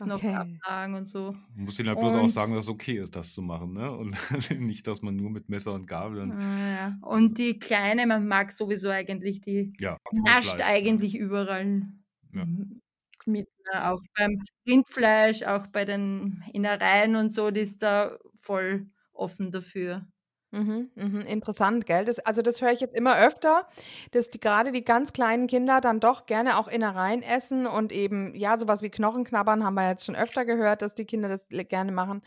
[0.00, 0.34] Okay.
[0.34, 1.36] abtragen und so.
[1.54, 3.90] Man muss ihnen halt bloß auch sagen, dass es okay ist, das zu machen, ne?
[3.92, 4.16] Und
[4.60, 6.98] nicht, dass man nur mit Messer und Gabel und Ah, ja.
[7.02, 11.00] Und die Kleine, man mag sowieso eigentlich, die ja, nascht Fleisch, ja.
[11.00, 11.82] eigentlich überall
[12.32, 12.44] Ja.
[13.26, 13.48] Mit?
[13.72, 20.06] Auch beim Rindfleisch, auch bei den Innereien und so, die ist da voll offen dafür.
[20.52, 22.04] Mhm, mhm, interessant, gell?
[22.04, 23.68] Das also, das höre ich jetzt immer öfter,
[24.10, 28.34] dass die grade die ganz kleinen Kinder dann doch gerne auch Innereien essen und eben,
[28.34, 31.46] ja, so was wie Knochenknabbern haben wir jetzt schon öfter gehört, dass die Kinder das
[31.48, 32.22] gerne machen.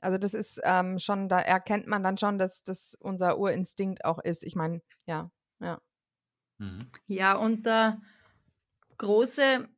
[0.00, 4.18] Also, das ist, ähm, schon da erkennt man dann schon, dass das unser Urinstinkt auch
[4.20, 4.44] ist.
[4.44, 5.80] Ich meine, ja, ja.
[6.58, 6.90] Mhm.
[7.08, 8.00] Ja, und der
[8.98, 9.68] Große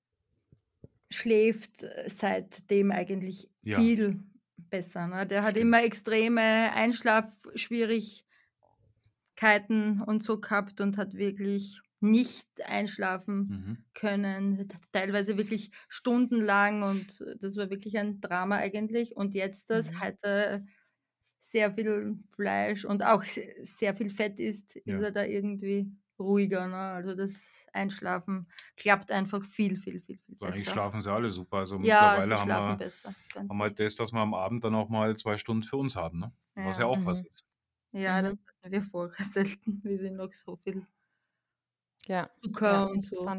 [1.10, 3.88] schläft seitdem eigentlich Ja.
[3.88, 4.20] viel
[4.56, 5.26] besser, ne?
[5.26, 5.58] Der hat Stimmt.
[5.58, 8.24] immer extreme Einschlafschwierigkeiten
[10.06, 13.84] und so gehabt und hat wirklich nicht einschlafen Mhm.
[13.94, 19.16] können, teilweise wirklich stundenlang und das war wirklich ein Drama eigentlich.
[19.16, 20.00] Und jetzt das Mhm.
[20.00, 20.64] hat er
[21.40, 25.04] sehr viel Fleisch und auch se sehr viel Fett ist Ja.
[25.04, 26.76] er da irgendwie ruhiger, ne?
[26.76, 30.70] Also, das Einschlafen klappt einfach viel, viel, viel, viel So, eigentlich besser.
[30.70, 31.58] schlafen sie alle super.
[31.58, 34.64] Also, Ja, mittlerweile sie haben wir besser, ganz haben halt das, dass wir am Abend
[34.64, 36.32] dann auch mal 2 Stunden für uns haben, ne?
[36.62, 36.86] Was ja Ja.
[36.86, 37.26] auch was Mhm.
[37.32, 37.44] ist.
[37.92, 38.46] Ja, das Mhm.
[38.46, 39.84] hatten wir vorher selten.
[39.84, 40.86] Wir sind noch so viel
[42.06, 43.32] Ja, Zucker ja, und so.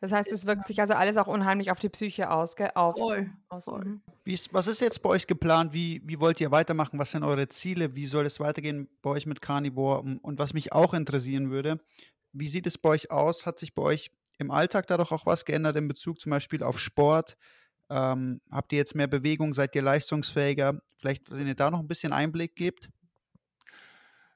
[0.00, 2.70] Das heißt, es wirkt sich also alles auch unheimlich auf die Psyche aus, gell?
[2.74, 3.84] Auf Voll, aus, voll.
[3.84, 4.00] mhm.
[4.24, 5.72] Wie ist, was ist jetzt bei euch geplant?
[5.72, 6.98] Wie, wie wollt ihr weitermachen?
[6.98, 7.94] Was sind eure Ziele?
[7.94, 10.00] Wie soll es weitergehen bei euch mit Carnivore?
[10.00, 11.78] Und und was mich auch interessieren würde,
[12.32, 13.46] wie sieht es bei euch aus?
[13.46, 16.78] Hat sich bei euch im Alltag dadurch auch was geändert in Bezug zum Beispiel auf
[16.78, 17.36] Sport?
[17.90, 19.54] Ähm, habt ihr jetzt mehr Bewegung?
[19.54, 20.80] Seid ihr leistungsfähiger?
[20.98, 22.90] Vielleicht, wenn ihr da noch ein bisschen Einblick gebt?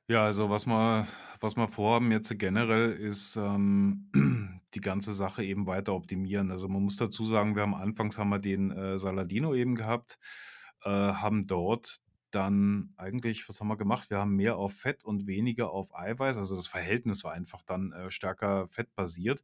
[0.09, 1.07] Ja, also was wir
[1.41, 6.51] was wir vorhaben jetzt generell ist, ähm, die ganze Sache eben weiter optimieren.
[6.51, 10.19] Also, man muss dazu sagen, wir haben anfangs haben wir den, äh, Saladino eben gehabt,
[10.85, 14.09] äh, haben dort dann eigentlich was haben wir gemacht?
[14.09, 16.37] Wir haben mehr auf Fett und weniger auf Eiweiß.
[16.37, 19.43] Also, das Verhältnis war einfach dann, äh, stärker fettbasiert.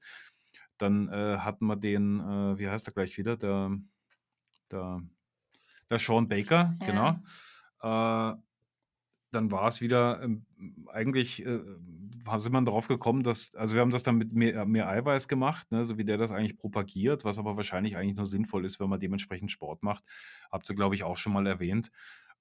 [0.78, 3.36] Dann, äh, hatten wir den, äh, wie heißt er gleich wieder?
[3.36, 3.78] Der
[4.70, 5.02] der
[5.90, 7.16] der Shawn Baker, genau.
[7.82, 8.32] Ja.
[8.32, 8.36] Äh,
[9.30, 10.46] dann war es wieder, ähm,
[10.88, 11.60] eigentlich, äh,
[12.36, 15.70] sind wir drauf gekommen, dass also, wir haben das dann mit mehr mehr Eiweiß gemacht,
[15.72, 18.88] ne, so wie der das eigentlich propagiert, was aber wahrscheinlich eigentlich nur sinnvoll ist, wenn
[18.90, 20.04] man dementsprechend Sport macht.
[20.50, 21.90] Habt ihr, glaube ich, auch schon mal erwähnt.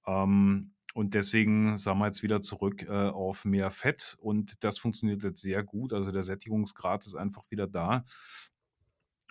[0.06, 5.22] Ähm, und deswegen sind wir jetzt wieder zurück, äh, auf mehr Fett und das funktioniert
[5.22, 5.92] jetzt sehr gut.
[5.92, 8.04] Also, der Sättigungsgrad ist einfach wieder da.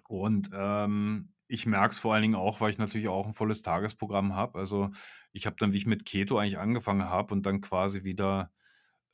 [0.07, 3.61] Und, ähm, ich merke es vor allen Dingen auch, weil ich natürlich auch ein volles
[3.61, 4.59] Tagesprogramm habe.
[4.59, 4.91] Also,
[5.33, 8.51] ich habe dann, wie ich mit Keto eigentlich angefangen habe und dann quasi wieder,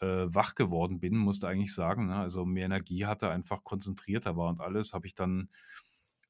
[0.01, 4.49] äh, wach geworden bin, musste eigentlich sagen, ne, also mehr Energie hatte, einfach konzentrierter war
[4.49, 5.49] und alles, habe ich dann,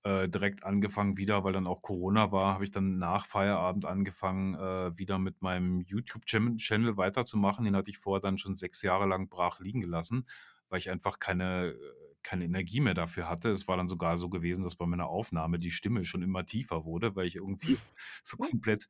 [0.03, 4.55] äh, direkt angefangen wieder, weil dann auch Corona war, habe ich dann nach Feierabend angefangen,
[4.55, 7.65] äh, wieder mit meinem YouTube Cham Channel weiterzumachen.
[7.65, 10.27] Den hatte ich vorher dann schon 6 Jahre lang brach liegen gelassen,
[10.69, 11.75] weil ich einfach keine
[12.23, 13.49] keine Energie mehr dafür hatte.
[13.51, 16.85] Es war dann sogar so gewesen, dass bei meiner Aufnahme die Stimme schon immer tiefer
[16.85, 17.79] wurde, weil ich irgendwie
[18.23, 18.87] so komplett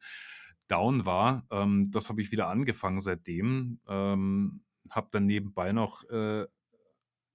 [0.67, 1.45] down war.
[1.51, 3.79] Ähm, das habe ich wieder angefangen seitdem.
[3.87, 6.45] Ähm, habe dann nebenbei noch, äh,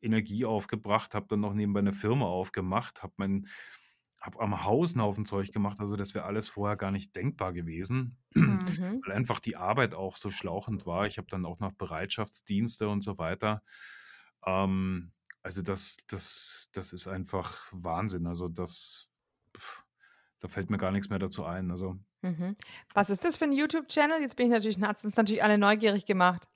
[0.00, 3.46] Energie aufgebracht, habe dann noch nebenbei 'ne Firma aufgemacht, habe mein
[4.20, 5.80] habe am Haus 'n Haufen Zeug gemacht.
[5.80, 8.18] Also, das wäre alles vorher gar nicht denkbar gewesen.
[8.46, 9.04] Mhm.
[9.06, 11.06] weil einfach die Arbeit auch so schlauchend war.
[11.06, 13.62] Ich habe dann auch noch Bereitschaftsdienste und so weiter.
[14.46, 15.12] Ähm,
[15.48, 18.26] also, das das das ist einfach Wahnsinn.
[18.26, 19.08] Also, das
[20.40, 21.70] da fällt mir gar nix mehr dazu ein.
[21.70, 22.56] Also Mhm.
[22.94, 24.20] Was ist das für 'n YouTube-Channel?
[24.20, 26.48] Jetzt bin ich natürlich hat's uns natürlich alle neugierig gemacht.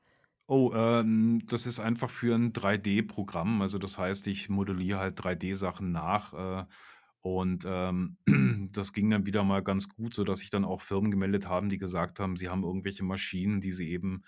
[0.48, 3.62] Oh, ähm, das ist einfach für 'n 3D-Programm.
[3.62, 6.66] Also, das heißt, ich modelliere halt 3D-Sachen nach, äh,
[7.20, 8.16] und, ähm,
[8.72, 11.78] das ging dann wieder mal ganz gut, sodass sich dann auch Firmen gemeldet haben, die
[11.78, 14.22] gesagt haben, sie haben irgendwelche Maschinen, die sie eben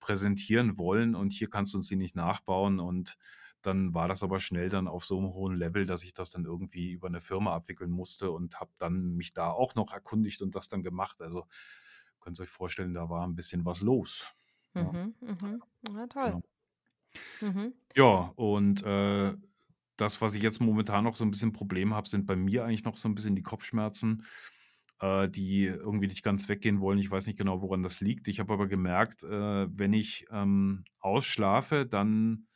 [0.00, 2.80] präsentieren wollen und hier kannst du uns die nicht nachbauen.
[2.80, 3.16] Und
[3.62, 6.44] dann war das aber schnell dann auf so 'nem hohen Level, dass ich das dann
[6.46, 10.54] irgendwie über 'ne Firma abwickeln musste und habe dann mich da auch noch erkundigt und
[10.56, 11.20] das dann gemacht.
[11.22, 11.46] Also,
[12.20, 14.26] könnt's euch vorstellen, da war 'n bisschen was los.
[14.76, 15.62] Ja, Mhm, mhm.
[16.10, 16.36] Toll.
[16.36, 16.42] genau.
[17.40, 17.74] Mhm.
[17.94, 19.34] Ja, und äh,
[19.96, 22.84] das, was ich jetzt momentan noch so ein bisschen Problem habe, sind bei mir eigentlich
[22.84, 24.24] noch so ein bisschen die Kopfschmerzen,
[25.00, 26.98] äh, die irgendwie nicht ganz weggehen wollen.
[26.98, 28.28] Ich weiß nicht genau, woran das liegt.
[28.28, 32.46] Ich habe aber gemerkt, äh, wenn ich ähm, ausschlafe, dann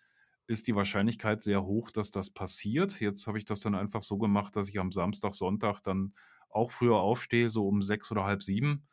[0.47, 3.01] ist die Wahrscheinlichkeit sehr hoch, dass das passiert.
[3.01, 6.15] Jetzt habe ich das dann einfach so gemacht, dass ich am Samstag, Sonntag dann
[6.51, 8.87] auch früher aufstehe, so um sechs oder halb sieben,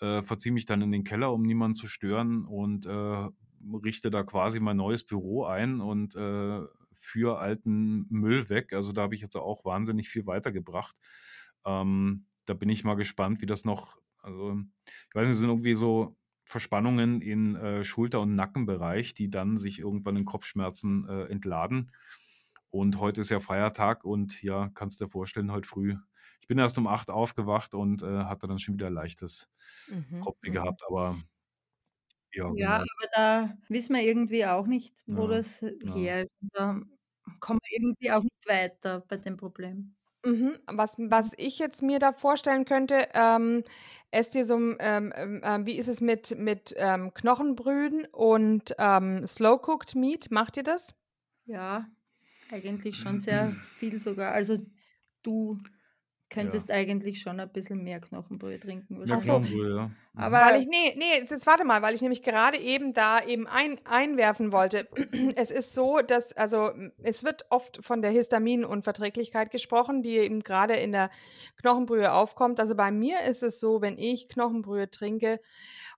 [0.00, 3.28] äh, verziehe mich dann in den Keller, um niemanden zu stören und äh,
[3.84, 6.60] richte da quasi mein neues Büro ein und äh,
[6.94, 8.72] führe alten Müll weg.
[8.72, 10.96] Also da habe ich jetzt auch wahnsinnig viel weitergebracht.
[11.64, 14.58] Ähm, da bin ich mal gespannt, wie das noch, also
[15.08, 19.78] ich weiß nicht, sind irgendwie so Verspannungen in äh, Schulter- und Nackenbereich, die dann sich
[19.80, 21.92] irgendwann in Kopfschmerzen äh, entladen.
[22.70, 25.96] Und heute ist ja Feiertag und ja, kannst dir vorstellen, heute früh.
[26.40, 29.50] Ich bin erst um acht aufgewacht und äh, hatte dann schon wieder leichtes
[29.86, 30.20] Mhm.
[30.20, 30.50] Kopfweh Mhm.
[30.50, 31.16] gehabt, aber
[32.32, 32.84] ja, Ja, genau.
[32.98, 35.94] aber da wissen wir irgendwie auch nicht, wo Ja, das ja.
[35.94, 36.36] her ist.
[36.52, 36.80] Da
[37.40, 39.96] kommen wir irgendwie auch nicht weiter bei dem Problem.
[40.24, 40.58] Mhm.
[40.66, 43.62] Was, was ich jetzt mir da vorstellen könnte, ähm,
[44.10, 49.26] esst ihr so, ähm, ähm, ähm, wie ist es mit, mit ähm, Knochenbrühen und ähm,
[49.26, 50.30] Slow-Cooked Meat?
[50.30, 50.94] Macht ihr das?
[51.44, 51.86] Ja,
[52.50, 54.32] eigentlich schon sehr viel sogar.
[54.32, 54.56] Also
[55.22, 55.58] du
[56.30, 59.38] könntest eigentlich schon ein bisschen mehr Knochenbrühe trinken Ja, Ach so.
[59.38, 59.86] Knochenbrühe, ja.
[59.86, 60.20] Mhm.
[60.20, 63.46] Aber Weil ich, nee, nee, das warte mal, weil ich nämlich gerade eben da eben
[63.46, 64.88] ein, einwerfen wollte.
[65.36, 66.70] Es ist so, dass, also
[67.02, 71.10] es wird oft von der Histaminunverträglichkeit gesprochen, die eben gerade in der
[71.60, 72.60] Knochenbrühe aufkommt.
[72.60, 75.40] Also bei mir ist es so, wenn ich Knochenbrühe trinke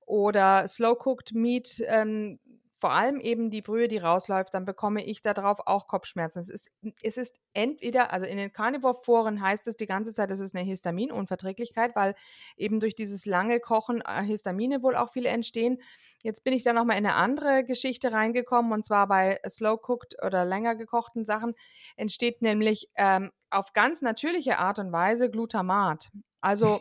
[0.06, 2.38] oder Slow-Cooked Meat, ähm,
[2.78, 6.40] vor allem eben die Brühe, die rausläuft, dann bekomme ich darauf auch Kopfschmerzen.
[6.40, 6.70] Es ist,
[7.02, 10.64] es ist entweder, also in den Carnivore-Foren heißt es die ganze Zeit, es ist eine
[10.64, 12.14] Histaminunverträglichkeit, weil
[12.56, 15.78] eben durch dieses lange Kochen äh, Histamine wohl auch viele entstehen.
[16.22, 20.44] Jetzt bin ich da nochmal in eine andere Geschichte reingekommen und zwar bei Slow-Cooked oder
[20.44, 21.54] länger gekochten Sachen
[21.96, 26.10] entsteht nämlich ähm, auf ganz natürliche Art und Weise Glutamat.
[26.46, 26.80] Also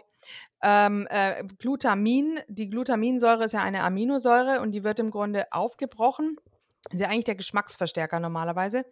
[0.62, 6.38] ähm, äh, Glutamin, die Glutaminsäure ist ja eine Aminosäure und die wird im Grunde aufgebrochen.
[6.92, 8.86] Ist ja eigentlich der Geschmacksverstärker normalerweise.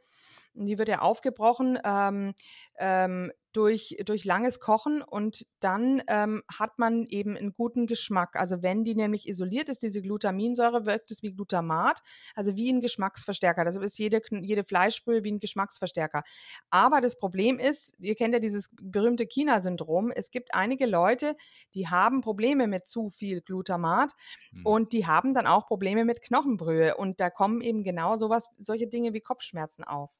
[0.53, 2.33] Die wird ja aufgebrochen ähm,
[2.77, 8.35] ähm, durch, durch langes Kochen und dann ähm, hat man eben einen guten Geschmack.
[8.35, 12.01] Also wenn die nämlich isoliert ist, diese Glutaminsäure, wirkt es wie Glutamat,
[12.35, 13.63] also wie ein Geschmacksverstärker.
[13.63, 16.23] Das ist jede, jede Fleischbrühe wie ein Geschmacksverstärker.
[16.71, 20.11] Aber das Problem ist, ihr kennt ja dieses berühmte China-Syndrom.
[20.11, 21.35] Es gibt einige Leute,
[21.75, 24.13] die haben Probleme mit zu viel Glutamat
[24.51, 24.65] Hm.
[24.65, 26.95] und die haben dann auch Probleme mit Knochenbrühe.
[26.97, 30.11] Und da kommen eben genau sowas, solche Dinge wie Kopfschmerzen auf.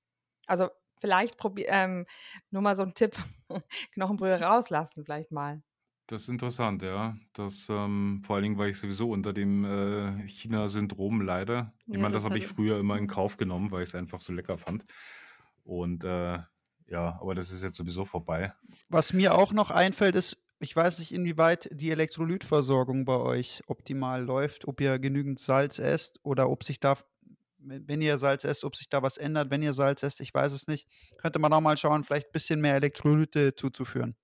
[0.48, 2.06] Also vielleicht probier, ähm,
[2.52, 3.16] nur mal so ein Tipp,
[3.94, 5.64] Knochenbrühe rauslassen vielleicht mal.
[6.08, 7.18] Das ist interessant, ja.
[7.34, 11.72] Das, ähm, vor allen Dingen, weil ich sowieso unter dem äh, China-Syndrom leide.
[11.92, 12.48] Ich Ja, meine, das das habe ich er.
[12.48, 13.08] früher immer in Mhm.
[13.08, 14.86] Kauf genommen, weil ich es einfach so lecker fand.
[15.64, 16.40] Und äh,
[16.88, 18.54] ja, aber das ist jetzt sowieso vorbei.
[18.90, 24.24] Was mir auch noch einfällt, ist, ich weiß nicht, inwieweit die Elektrolytversorgung bei euch optimal
[24.24, 26.98] läuft, ob ihr genügend Salz esst oder ob sich da,
[27.66, 30.54] wenn ihr Salz esst, ob sich da was ändert, wenn ihr Salz esst, ich weiß
[30.54, 30.88] es nicht.
[31.18, 34.16] Könnte man auch mal schauen, vielleicht ein bisschen mehr Elektrolyte zuzuführen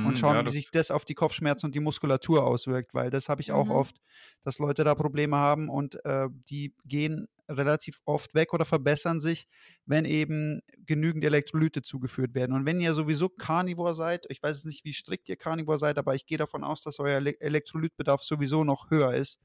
[0.00, 3.10] und Mhm, schauen, ja, wie sich das auf die Kopfschmerzen und die Muskulatur auswirkt, weil
[3.10, 3.70] das habe ich auch Mhm.
[3.70, 3.96] oft,
[4.44, 9.46] dass Leute da Probleme haben und äh, die gehen relativ oft weg oder verbessern sich,
[9.86, 12.54] wenn eben genügend Elektrolyte zugeführt werden.
[12.54, 16.14] Und wenn ihr sowieso Carnivore seid, ich weiß nicht, wie strikt ihr Carnivore seid, aber
[16.14, 19.40] ich gehe davon aus, dass euer Ele Elektrolytbedarf sowieso noch höher ist.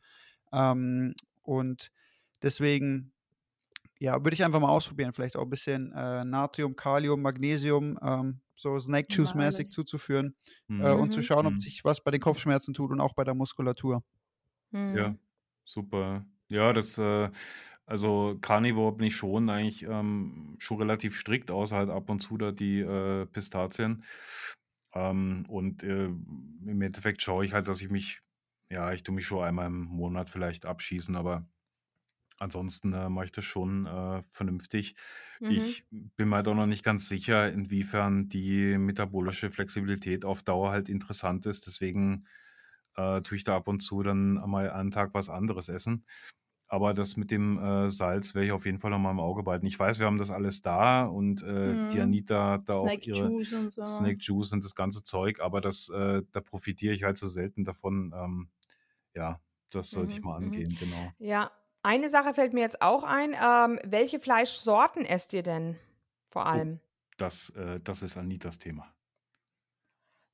[0.52, 1.90] Ähm, und
[2.42, 3.13] deswegen,
[4.04, 8.42] ja, würde ich einfach mal ausprobieren, vielleicht auch ein bisschen äh, Natrium, Kalium, Magnesium, ähm,
[8.56, 9.72] so Snake Immer Juice-mäßig alles.
[9.72, 10.36] zuzuführen
[10.78, 11.24] äh, mhm, und zu Mhm.
[11.24, 11.60] schauen, ob mhm.
[11.62, 14.04] sich was bei den Kopfschmerzen tut und auch bei der Muskulatur.
[14.92, 15.20] Ja, Mhm.
[15.66, 16.26] super.
[16.50, 17.32] Ja, das, äh,
[17.86, 22.38] also Carnivore bin ich schon eigentlich ähm, schon relativ strikt, außer halt ab und zu
[22.38, 24.04] da die äh, Pistazien.
[24.94, 28.22] Ähm, und äh, im Endeffekt schaue ich halt, dass ich mich,
[28.70, 31.48] ja, ich tue mich schon einmal im Monat vielleicht abschießen, aber
[32.44, 34.96] ansonsten äh, mache ich das schon äh, vernünftig.
[35.40, 35.74] Mhm.
[35.74, 40.72] Ich bin mir halt auch noch nicht ganz sicher, inwiefern die metabolische Flexibilität auf Dauer
[40.72, 41.68] halt interessant ist.
[41.68, 42.28] Deswegen
[42.96, 46.06] äh, tue ich da ab und zu dann mal einen Tag was anderes essen.
[46.68, 49.44] Aber das mit dem äh, Salz werde ich auf jeden Fall noch mal im Auge
[49.44, 49.66] behalten.
[49.68, 52.02] Ich weiß, wir haben das alles da und äh, die Mhm.
[52.02, 53.84] Anita hat da auch Snack ihre Juice und so.
[53.84, 57.64] Snake Juice und das ganze Zeug, aber das, äh, da profitiere ich halt so selten
[57.66, 58.12] davon.
[58.16, 58.50] Ähm,
[59.16, 59.42] ja,
[59.72, 60.24] das sollte ich Mhm.
[60.24, 60.38] mal Mhm.
[60.38, 61.16] angehen, genau.
[61.20, 61.52] Ja,
[61.84, 63.34] eine Sache fällt mir jetzt auch ein.
[63.40, 65.78] Ähm, welche Fleischsorten esst ihr denn
[66.30, 66.80] vor Oh, allem?
[67.18, 68.96] das, äh, das ist Anitas Thema.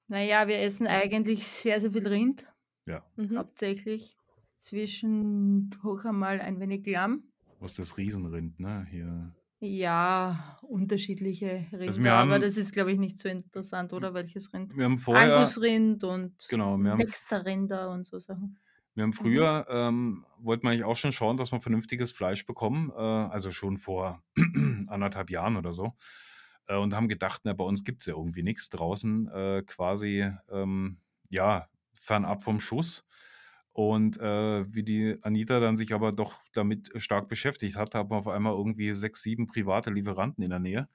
[0.08, 2.46] Naja, wir essen eigentlich sehr, sehr viel Rind,
[2.86, 3.04] Ja.
[3.16, 3.38] Mhm.
[3.38, 4.18] hauptsächlich.
[4.60, 7.32] zwischendurch einmal ein wenig Lamm.
[7.60, 8.88] Was das Riesenrind, ne?
[8.90, 9.36] Hier.
[9.62, 14.14] Ja, unterschiedliche Also Rinder, aber haben, das ist, glaube ich, nicht so interessant, oder?
[14.14, 14.74] Welches Rind?
[14.74, 18.58] wir haben vorher, Angusrind und genau, Dexterrinder und so Sachen.
[19.00, 19.48] Wir haben Mhm.
[19.48, 23.52] früher, ähm, wollten wir eigentlich auch schon schauen, dass wir vernünftiges Fleisch bekommen, äh, also
[23.52, 24.24] schon vor
[24.88, 25.96] anderthalb Jahren oder so.
[26.68, 30.32] Äh, und haben gedacht, na, bei uns gibt es ja irgendwie nichts draußen, äh, quasi,
[30.50, 33.08] ähm, ja, fernab vom Schuss.
[33.74, 38.18] Und äh, wie die Anita dann sich aber doch damit stark beschäftigt hat, haben wir
[38.18, 40.90] auf einmal irgendwie sechs, sieben private Lieferanten in der Nähe.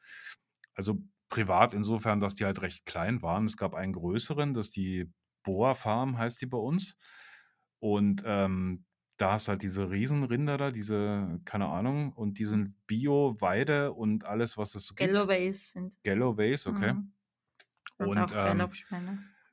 [0.74, 0.98] Also
[1.30, 3.44] privat insofern, dass die halt recht klein waren.
[3.46, 5.10] Es gab einen größeren, das ist die
[5.42, 6.96] Boa Farm, heißt die bei uns.
[7.84, 8.86] Und ähm,
[9.18, 14.24] da hast halt diese Riesenrinder da, diese, keine Ahnung, und die sind Bio, Weide und
[14.24, 15.12] alles, was es so gibt.
[15.12, 15.94] Galloways sind.
[16.02, 16.94] Galloways, okay.
[16.94, 17.12] Mhm.
[17.98, 18.58] Und, Und auch ähm,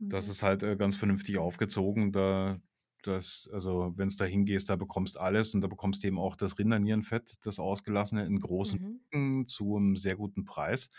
[0.10, 0.32] das Mhm.
[0.32, 2.12] ist halt äh, ganz vernünftig aufgezogen.
[2.12, 2.60] Da,
[3.04, 6.36] das, also, wenn es da hingehst, da bekommst alles und da bekommst du eben auch
[6.36, 8.80] das Rindernierenfett, das ausgelassene, in großen
[9.14, 9.48] Mhm.
[9.48, 10.90] Zu einem sehr guten Preis.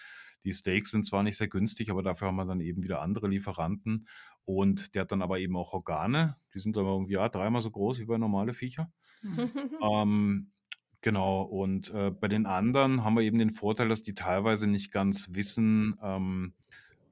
[0.45, 3.28] Die Steaks sind zwar nicht sehr günstig, aber dafür haben wir dann eben wieder andere
[3.28, 4.07] Lieferanten.
[4.45, 6.36] Und der hat dann aber eben auch Organe.
[6.55, 8.90] Die sind dann irgendwie ja, dreimal so groß wie bei normale Viecher.
[9.22, 9.51] Mhm.
[9.82, 10.53] Ähm,
[11.01, 14.93] genau, und äh, bei den anderen haben wir eben den Vorteil, dass die teilweise nicht
[14.93, 16.55] ganz wissen, ähm,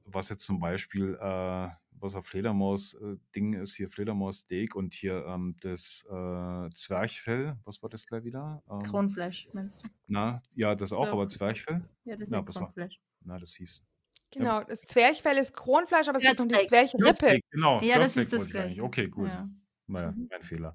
[0.05, 6.05] was jetzt zum Beispiel, äh, was auf Fledermaus-Ding ist, hier Fledermaus-Steak und hier ähm, das
[6.09, 8.63] äh, Zwerchfell, was war das gleich wieder?
[8.69, 9.89] Ähm, Kronfleisch, meinst du?
[10.07, 11.31] na, ja, das auch, aber Doch.
[11.31, 11.81] Zwerchfell?
[12.05, 12.45] Ja, das ist war?
[12.45, 12.99] Kronfleisch.
[13.23, 13.83] Na, das hieß.
[14.31, 16.67] Genau, das Zwerchfell ist Kronfleisch, aber es gibt noch die.
[16.67, 17.39] Zwerchrippe.
[17.51, 18.47] Genau, Ja, das ist das.
[18.49, 18.83] Gleiche.
[18.83, 19.29] Okay, gut.
[19.29, 19.49] Ja.
[19.87, 20.27] Naja, Mhm.
[20.31, 20.73] mein Fehler.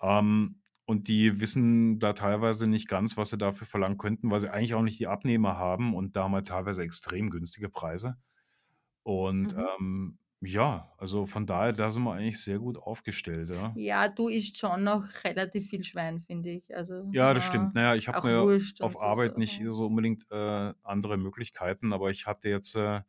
[0.00, 0.18] Ja.
[0.20, 4.50] Ähm, und die wissen da teilweise nicht ganz, was sie dafür verlangen könnten, weil sie
[4.52, 8.16] eigentlich auch nicht die Abnehmer haben und da haben wir teilweise extrem günstige Preise.
[9.02, 9.64] Und Mhm.
[9.80, 13.78] ähm, ja, also von daher, da sind wir eigentlich sehr gut aufgestellt, ja.
[13.78, 16.74] ja, du isst schon noch relativ viel Schwein, finde ich.
[16.74, 17.74] Also, Ja, das stimmt.
[17.74, 19.74] Naja, ich habe mir Wurst und auf so Arbeit nicht Sachen.
[19.74, 23.02] so unbedingt äh, andere Möglichkeiten, aber ich hatte jetzt, äh,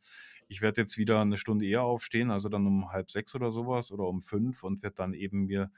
[0.47, 3.91] ich werde jetzt wieder eine Stunde eher aufstehen, also dann um halb sechs oder sowas
[3.91, 5.71] oder um fünf und werde dann eben mir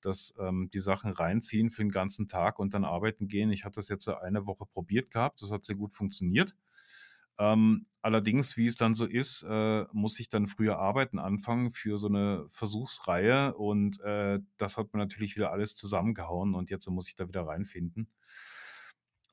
[0.00, 3.50] das, ähm, die Sachen reinziehen für den ganzen Tag und dann arbeiten gehen.
[3.50, 6.54] Ich hatte das jetzt eine Woche probiert gehabt, das hat sehr gut funktioniert.
[7.38, 11.98] Ähm, allerdings, wie es dann so ist, äh, muss ich dann früher arbeiten anfangen für
[11.98, 17.08] so eine Versuchsreihe und äh, das hat mir natürlich wieder alles zusammengehauen und jetzt muss
[17.08, 18.08] ich da wieder reinfinden.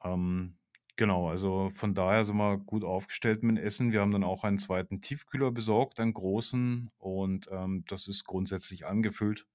[0.03, 0.57] Ähm,
[0.95, 3.91] genau, also von daher sind wir gut aufgestellt mit dem Essen.
[3.91, 8.85] Wir haben dann auch einen zweiten Tiefkühler besorgt, einen großen und ähm, das ist grundsätzlich
[8.85, 9.47] angefüllt.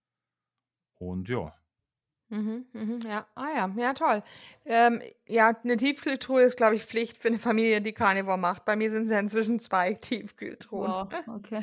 [0.95, 1.55] Und ja,
[2.31, 4.23] Mhm, mhm, ja, ah ja, ja, toll.
[4.67, 8.67] Ähm, ja, eine Tiefkühltruhe ist, glaube ich, Pflicht für eine Familie, die Carnivore macht.
[8.67, 10.91] Bei mir sind es ja inzwischen zwei Tiefkühltruhen.
[10.91, 11.63] Wow, okay.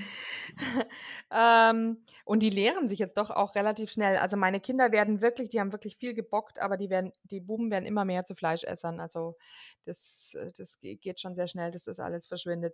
[1.32, 4.18] ähm, und die leeren sich jetzt doch auch relativ schnell.
[4.18, 7.70] Also meine Kinder werden wirklich, die haben wirklich viel gebockt, aber die werden, die Buben
[7.70, 9.00] werden immer mehr zu Fleischessern.
[9.00, 9.36] Also
[9.84, 12.74] das, äh, das ge- geht schon sehr schnell, dass das alles verschwindet.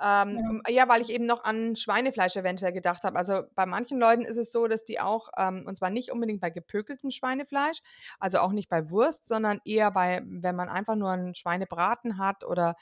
[0.00, 0.88] Ähm, ja.
[0.88, 3.16] weil ich eben noch an Schweinefleisch eventuell gedacht habe.
[3.16, 6.40] Also bei manchen Leuten ist es so, dass die auch, ähm, und zwar nicht unbedingt
[6.40, 7.80] bei gepökeltem Schweinefleisch,
[8.18, 12.44] also auch nicht bei Wurst, sondern eher bei, wenn man einfach nur einen Schweinebraten hat
[12.44, 12.76] oder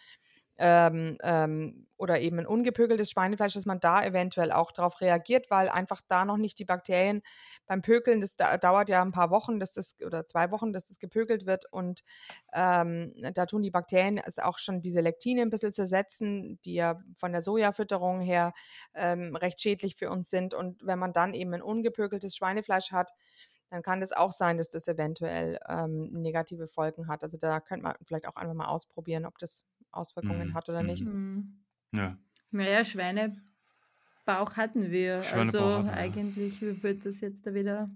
[0.60, 5.70] ähm, ähm, oder eben ein ungepökeltes Schweinefleisch, dass man da eventuell auch darauf reagiert, weil
[5.70, 7.22] einfach da noch nicht die Bakterien
[7.66, 10.88] beim Pökeln, das da, dauert ja ein paar Wochen, dass das, oder zwei Wochen, dass
[10.88, 12.02] das gepökelt wird und
[12.52, 17.00] ähm, da tun die Bakterien es auch schon diese Lektine ein bisschen zersetzen, die ja
[17.16, 18.52] von der Sojafütterung her
[18.94, 20.52] ähm, recht schädlich für uns sind.
[20.52, 23.12] Und wenn man dann eben ein ungepökeltes Schweinefleisch hat,
[23.70, 27.22] dann kann es auch sein, dass das eventuell ähm, negative Folgen hat.
[27.22, 30.82] Also da könnte man vielleicht auch einfach mal ausprobieren, ob das Auswirkungen Mhm, hat oder
[30.82, 30.86] mhm.
[30.86, 31.06] nicht.
[31.06, 31.64] Hm.
[31.92, 32.16] ja.
[32.50, 35.22] Naja, Schweinebauch hatten wir.
[35.22, 35.98] Schweinebauch also hatten wir, ja.
[35.98, 37.88] eigentlich wird das jetzt da wieder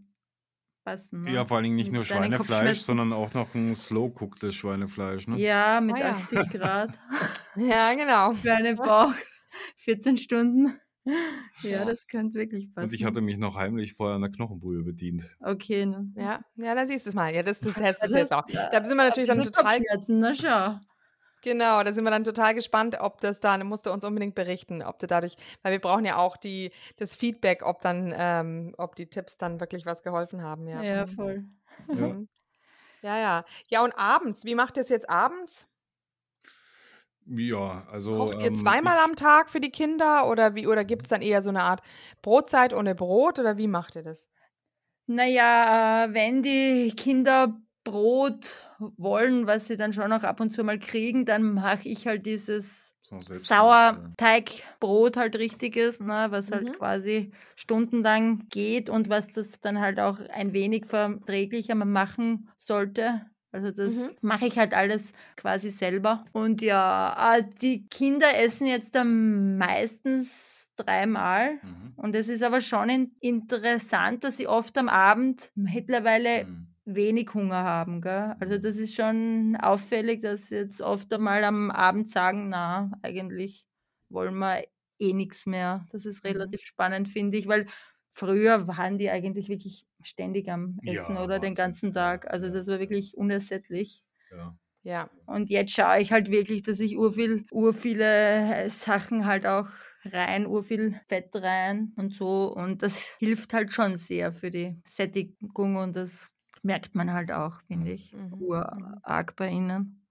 [0.85, 1.27] passen.
[1.27, 1.47] Ja, Ne?
[1.49, 5.39] vor allen Dingen nicht Mit nur Schweinefleisch, sondern auch noch ein slow-cooktes Schweinefleisch, ne?
[5.39, 6.11] Ja, mit Ah ja.
[6.11, 6.99] 80 Grad.
[7.57, 8.33] Ja, genau.
[8.35, 9.13] Schweinebauch,
[9.77, 10.77] 14 Stunden.
[11.63, 11.85] Ja, Ja.
[11.85, 12.87] das könnte wirklich passen.
[12.89, 15.27] Und ich hatte mich noch heimlich vorher an der Knochenbrühe bedient.
[15.41, 16.11] Okay, ne?
[16.17, 17.35] Ja, ja, da siehst du es mal.
[17.35, 17.87] Ja, das, das Ja, du
[18.19, 18.47] jetzt das- auch.
[18.47, 19.81] Da sind wir natürlich dann total,
[20.35, 20.81] schau.
[21.43, 24.83] genau, da sind wir dann total gespannt, ob das dann, musst du uns unbedingt berichten,
[24.83, 28.97] ob du dadurch, weil wir brauchen ja auch die, das Feedback, ob dann, ähm, ob
[28.97, 30.67] die Tipps dann wirklich was geholfen haben.
[30.69, 31.09] Ja, Ja, Mhm.
[31.11, 31.45] voll.
[31.89, 31.95] Ja.
[33.03, 33.45] Ja, ja.
[33.69, 35.69] Ja, und abends, wie macht ihr es jetzt abends?
[37.27, 38.31] Ja, also.
[38.31, 41.09] Kocht ihr ähm, zweimal ich, am Tag für die Kinder oder wie, oder gibt es
[41.09, 41.81] dann eher so eine Art
[42.23, 44.29] Brotzeit ohne Brot oder wie macht ihr das?
[45.07, 48.55] Naja, äh, wenn die Kinder Brot
[48.97, 52.25] wollen, was sie dann schon auch ab und zu mal kriegen, dann mache ich halt
[52.25, 53.21] dieses So.
[53.35, 56.73] Sauerteigbrot halt richtiges, ne, was halt Mhm.
[56.73, 63.27] quasi stundenlang geht und was das dann halt auch ein wenig verträglicher machen sollte.
[63.55, 64.17] Also das Mhm.
[64.21, 66.25] mache ich halt alles quasi selber.
[66.33, 71.59] Und ja, äh, die Kinder essen jetzt dann meistens dreimal.
[71.63, 71.95] Mhm.
[71.97, 76.75] Und es ist aber schon in interessant, dass sie oft am Abend mittlerweile Mhm.
[76.85, 78.35] wenig Hunger haben, gell?
[78.41, 83.67] Also das ist schon auffällig, dass sie jetzt oft einmal am Abend sagen, na, eigentlich
[84.11, 84.65] wollen wir
[84.99, 85.87] eh nichts mehr.
[85.93, 86.35] Das ist Mhm.
[86.35, 87.67] relativ spannend, finde ich, weil
[88.15, 92.31] früher waren die eigentlich wirklich ständig am Essen Ja, oder den ganzen Tag.
[92.31, 94.05] Also das war wirklich unersättlich.
[94.31, 94.57] ja.
[94.83, 95.11] Ja.
[95.27, 99.69] Und jetzt schaue ich halt wirklich, dass ich urviel, urviele Sachen halt auch
[100.05, 102.53] rein, urviel Fett rein und so.
[102.55, 107.63] Und das hilft halt schon sehr für die Sättigung und das merkt man halt auch,
[107.67, 108.49] finde ich, Mhm.
[108.71, 109.03] Mhm.
[109.05, 110.04] urarg bei ihnen.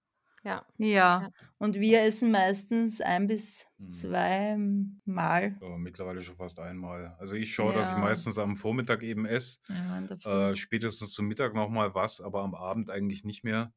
[0.44, 0.66] Ja.
[0.78, 0.88] Ja,
[1.22, 1.30] Ja.
[1.58, 3.90] und wir essen meistens ein bis Mhm.
[3.90, 4.58] zwei
[5.06, 5.58] Mal.
[5.62, 7.16] Aber mittlerweile schon fast einmal.
[7.20, 8.00] Also ich schaue, dass ich Ja.
[8.00, 9.60] meistens am Vormittag eben esse.
[9.70, 10.50] Ja.
[10.50, 13.74] Äh, spätestens zum Mittag nochmal was, aber am Abend eigentlich nicht mehr.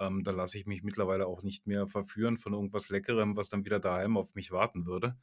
[0.00, 3.64] Ähm, da lasse ich mich mittlerweile auch nicht mehr verführen von irgendwas Leckerem, was dann
[3.64, 5.16] wieder daheim auf mich warten würde.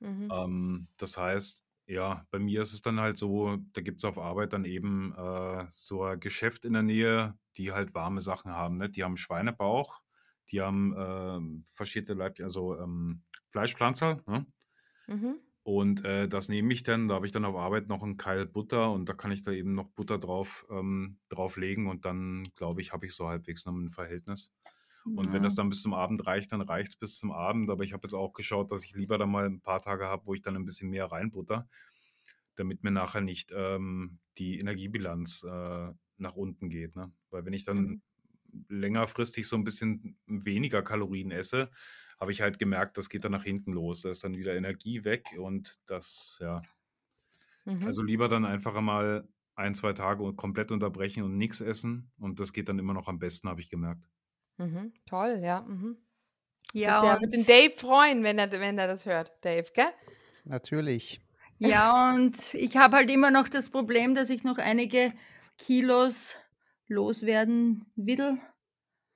[0.00, 0.28] Mhm.
[0.32, 4.18] Ähm, das heißt, ja, bei mir ist es dann halt so, da gibt es auf
[4.18, 8.76] Arbeit dann eben äh, so ein Geschäft in der Nähe, die halt warme Sachen haben.
[8.76, 8.90] Ne?
[8.90, 10.00] Die haben Schweinebauch,
[10.52, 14.22] die haben ähm, verschiedene Leib, also ähm, Fleischpflanzer.
[14.26, 14.46] Ne?
[15.08, 15.38] Mhm.
[15.62, 18.46] Und äh, das nehme ich dann, da habe ich dann auf Arbeit noch einen Keil
[18.46, 22.80] Butter und da kann ich da eben noch Butter drauf, ähm, drauflegen und dann, glaube
[22.80, 24.52] ich, habe ich so halbwegs noch ein Verhältnis.
[25.14, 25.42] Und wenn Ja.
[25.42, 27.70] das dann bis zum Abend reicht, dann reicht es bis zum Abend.
[27.70, 30.26] Aber ich habe jetzt auch geschaut, dass ich lieber dann mal ein paar Tage habe,
[30.26, 31.68] wo ich dann ein bisschen mehr reinbutter,
[32.56, 36.96] damit mir nachher nicht ähm, die Energiebilanz äh, nach unten geht.
[36.96, 37.12] Ne?
[37.30, 38.02] Weil wenn ich dann Mhm.
[38.68, 41.70] Längerfristig so ein bisschen weniger Kalorien esse,
[42.18, 44.02] habe ich halt gemerkt, das geht dann nach hinten los.
[44.02, 46.62] Da ist dann wieder Energie weg und das, ja.
[47.64, 47.84] Mhm.
[47.84, 52.10] Also lieber dann einfach mal ein, zwei Tage komplett unterbrechen und nichts essen.
[52.18, 54.08] Und das geht dann immer noch am besten, habe ich gemerkt.
[54.56, 54.92] Mhm.
[55.06, 55.62] Toll, ja.
[55.62, 55.98] Mhm.
[56.72, 59.68] Ja, das der wird den und, Dave freuen, wenn er, wenn er das hört, Dave,
[59.74, 59.92] gell?
[60.44, 61.20] Natürlich.
[61.58, 65.12] ja, und ich habe halt immer noch das Problem, dass ich noch einige
[65.56, 66.36] Kilos
[66.88, 68.38] loswerden will.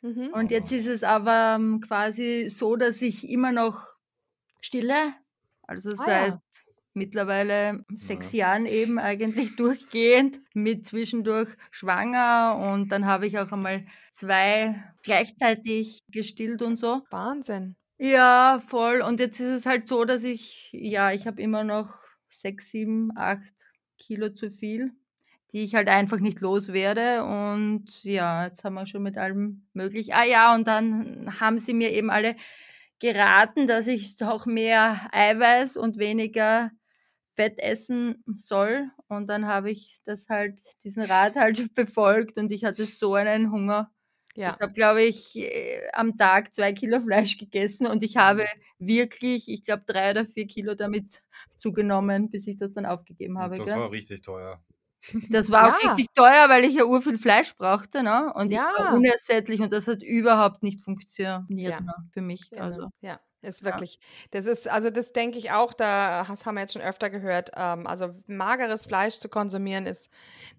[0.03, 0.29] Mhm.
[0.33, 3.87] Und jetzt ist es aber ähm, quasi so, dass ich immer noch
[4.61, 5.15] stille,
[5.63, 6.41] also Ah, seit ja.
[6.95, 8.49] mittlerweile sechs Ja.
[8.49, 16.01] Jahren eben eigentlich durchgehend, mit zwischendurch schwanger und dann habe ich auch einmal zwei gleichzeitig
[16.09, 17.03] gestillt und so.
[17.11, 17.77] Wahnsinn.
[17.99, 19.01] Ja, voll.
[19.03, 23.11] Und jetzt ist es halt so, dass ich, ja, ich habe immer noch sechs, sieben,
[23.17, 23.55] acht
[23.99, 24.91] Kilo zu viel,
[25.53, 27.25] die ich halt einfach nicht loswerde.
[27.25, 30.15] Und ja, jetzt haben wir schon mit allem möglich.
[30.15, 32.37] Ah ja, und dann haben sie mir eben alle
[33.01, 36.71] geraten, dass ich doch mehr Eiweiß und weniger
[37.35, 38.91] Fett essen soll.
[39.09, 43.51] Und dann habe ich das halt, diesen Rat halt befolgt und ich hatte so einen
[43.51, 43.91] Hunger.
[44.35, 44.55] Ja.
[44.55, 48.47] Ich habe, glaube ich, äh, am Tag zwei Kilo Fleisch gegessen und ich habe
[48.79, 51.21] wirklich, ich glaube, drei oder vier Kilo damit
[51.59, 53.59] zugenommen, bis ich das dann aufgegeben habe.
[53.59, 53.77] das gell?
[53.77, 54.63] war richtig teuer.
[55.29, 55.91] Das war auch Ja.
[55.91, 58.33] richtig teuer, weil ich ja urviel Fleisch brauchte, ne?
[58.35, 58.65] Und ich Ja.
[58.77, 61.81] war unersättlich und das hat überhaupt nicht funktioniert Ja.
[61.81, 62.53] ne, für mich.
[62.55, 62.65] Genau.
[62.65, 62.89] Also.
[63.01, 63.65] Ja, ist Ja.
[63.65, 63.99] wirklich.
[64.31, 67.51] Das ist, also das denke ich auch, da das haben wir jetzt schon öfter gehört.
[67.57, 70.11] Ähm, also mageres Fleisch zu konsumieren ist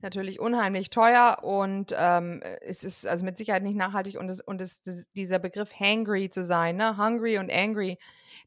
[0.02, 4.62] natürlich unheimlich teuer und ähm, es ist also mit Sicherheit nicht nachhaltig und, es, und
[4.62, 6.98] es, das, dieser Begriff hangry zu sein, ne?
[6.98, 7.98] hungry und angry,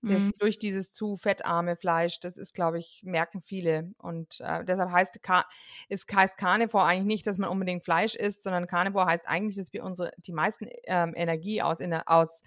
[0.05, 0.33] das Mhm.
[0.39, 3.93] durch dieses zu fettarme Fleisch, das ist, glaube ich, merken viele.
[3.99, 5.45] Und äh, deshalb heißt, Ka
[5.89, 9.73] ist, heißt Carnivore eigentlich nicht, dass man unbedingt Fleisch isst, sondern Carnivore heißt eigentlich, dass
[9.73, 12.43] wir unsere, die meisten ähm, Energie aus, Inner- aus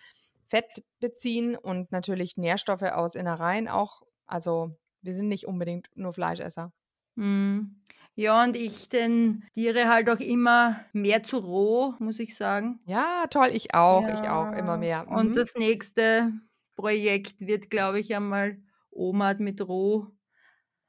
[0.50, 4.02] Fett beziehen und natürlich Nährstoffe aus Innereien auch.
[4.28, 6.72] Also wir sind nicht unbedingt nur Fleischesser.
[7.16, 7.84] Mhm.
[8.16, 12.80] Ja, und ich tendiere halt auch immer mehr zu roh, muss ich sagen.
[12.86, 15.08] Ja, toll, ich auch, ich auch, immer Ja, mehr.
[15.08, 15.36] Und Mhm.
[15.36, 16.32] das nächste
[16.76, 20.08] Projekt wird, glaube ich, einmal Omat mit Roh.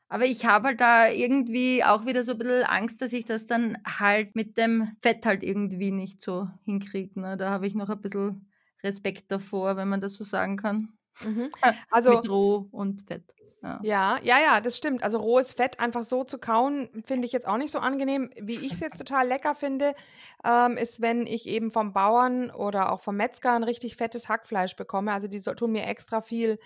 [0.09, 3.47] Aber ich habe halt da irgendwie auch wieder so ein bisschen Angst, dass ich das
[3.47, 7.21] dann halt mit dem Fett halt irgendwie nicht so hinkriege.
[7.21, 7.37] Ne?
[7.39, 8.50] Da habe ich noch ein bisschen
[8.85, 10.99] Respekt davor, wenn man das so sagen kann.
[11.23, 11.53] Mhm.
[11.91, 13.35] Also mit Roh und Fett.
[13.63, 13.79] Ja.
[13.83, 15.03] Ja, ja, ja, das stimmt.
[15.03, 18.31] Also rohes Fett einfach so zu kauen, finde ich jetzt auch nicht so angenehm.
[18.41, 19.95] Wie ich es jetzt total lecker finde,
[20.45, 24.77] ähm, ist, wenn ich eben vom Bauern oder auch vom Metzger ein richtig fettes Hackfleisch
[24.77, 25.13] bekomme.
[25.13, 26.59] Also die so, tun mir extra viel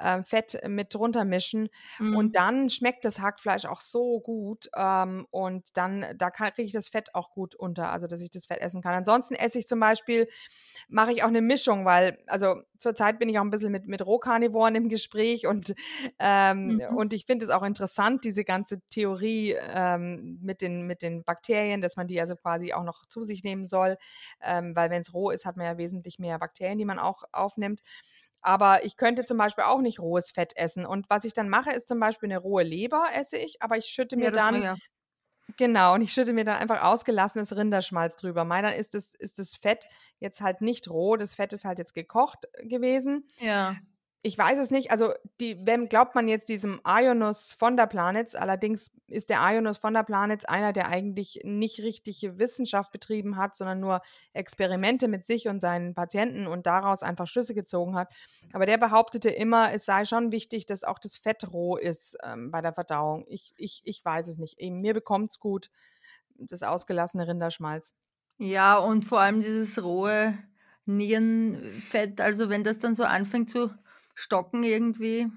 [0.00, 1.68] ähm, Fett mit drunter mischen.
[1.98, 2.16] Mhm.
[2.16, 4.68] Und dann schmeckt das Hackfleisch auch so gut.
[4.76, 8.46] Ähm, und dann, da kriege ich das Fett auch gut unter, also dass ich das
[8.46, 8.94] Fett essen kann.
[8.94, 10.28] Ansonsten esse ich zum Beispiel
[10.88, 14.04] mache ich auch eine Mischung, weil, also zurzeit bin ich auch ein bisschen mit, mit
[14.04, 15.74] Rohkarnivoren im Gespräch und,
[16.40, 16.96] ähm, mhm.
[16.96, 21.80] und ich finde es auch interessant, diese ganze Theorie ähm, mit, den, mit den Bakterien,
[21.80, 23.96] dass man die also quasi auch noch zu sich nehmen soll,
[24.40, 27.24] ähm, weil wenn es roh ist, hat man ja wesentlich mehr Bakterien, die man auch
[27.32, 27.82] aufnimmt.
[28.42, 30.86] Aber ich könnte zum Beispiel auch nicht rohes Fett essen.
[30.86, 33.86] Und was ich dann mache, ist zum Beispiel eine rohe Leber esse ich, aber ich
[33.86, 34.76] schütte mir ja, dann ja.
[35.56, 38.44] Genau, und ich schütte mir dann einfach ausgelassenes Rinderschmalz drüber.
[38.44, 39.86] Meiner ist das, ist das Fett
[40.20, 43.26] jetzt halt nicht roh, das Fett ist halt jetzt gekocht gewesen.
[43.38, 43.76] Ja
[44.22, 44.90] ich weiß es nicht.
[44.90, 48.34] Also, die, wem glaubt man jetzt diesem Ionus von der Planets?
[48.34, 53.56] Allerdings ist der Ionus von der Planets einer, der eigentlich nicht richtige Wissenschaft betrieben hat,
[53.56, 54.02] sondern nur
[54.34, 58.12] Experimente mit sich und seinen Patienten und daraus einfach Schlüsse gezogen hat.
[58.52, 62.50] Aber der behauptete immer, es sei schon wichtig, dass auch das Fett roh ist ähm,
[62.50, 63.24] bei der Verdauung.
[63.26, 64.60] Ich, ich, ich weiß es nicht.
[64.60, 65.70] Eben, mir bekommt es gut,
[66.34, 67.94] das ausgelassene Rinderschmalz.
[68.36, 70.36] Ja, und vor allem dieses rohe
[70.84, 73.70] Nierenfett, also wenn das dann so anfängt zu
[74.20, 75.28] Stocken irgendwie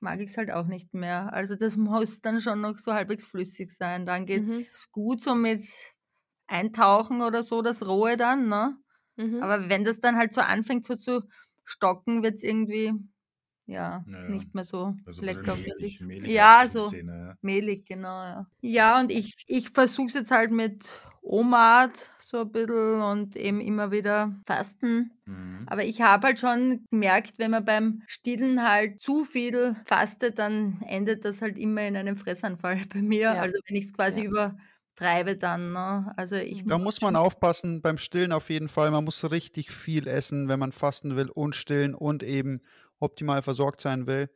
[0.00, 1.32] mag ich es halt auch nicht mehr.
[1.32, 4.04] Also das muss dann schon noch so halbwegs flüssig sein.
[4.04, 4.92] Dann geht es mhm.
[4.92, 5.64] gut so mit
[6.46, 8.76] Eintauchen oder so, das Rohe dann, ne?
[9.16, 9.42] Mhm.
[9.42, 11.22] Aber wenn das dann halt so anfängt so zu
[11.64, 12.92] stocken, wird es irgendwie
[13.66, 15.56] ja, ja, nicht mehr so also lecker.
[15.56, 17.38] Mehlig, mehlig ja, so Zähne, ja.
[17.42, 18.22] mehlig, genau.
[18.22, 23.36] Ja, ja und ich, ich versuche es jetzt halt mit Omat so ein bisschen und
[23.36, 25.10] eben immer wieder fasten.
[25.24, 25.66] Mhm.
[25.66, 30.80] Aber ich habe halt schon gemerkt, wenn man beim Stillen halt zu viel fastet, dann
[30.86, 33.22] endet das halt immer in einem Fressanfall bei mir.
[33.22, 33.40] Ja.
[33.40, 35.72] Also wenn ich es quasi übertreibe dann.
[35.72, 36.12] Ne?
[36.16, 38.92] Also ich da muss man aufpassen beim Stillen auf jeden Fall.
[38.92, 42.60] Man muss richtig viel essen, wenn man fasten will und stillen und eben
[42.98, 44.30] optimal versorgt sein will.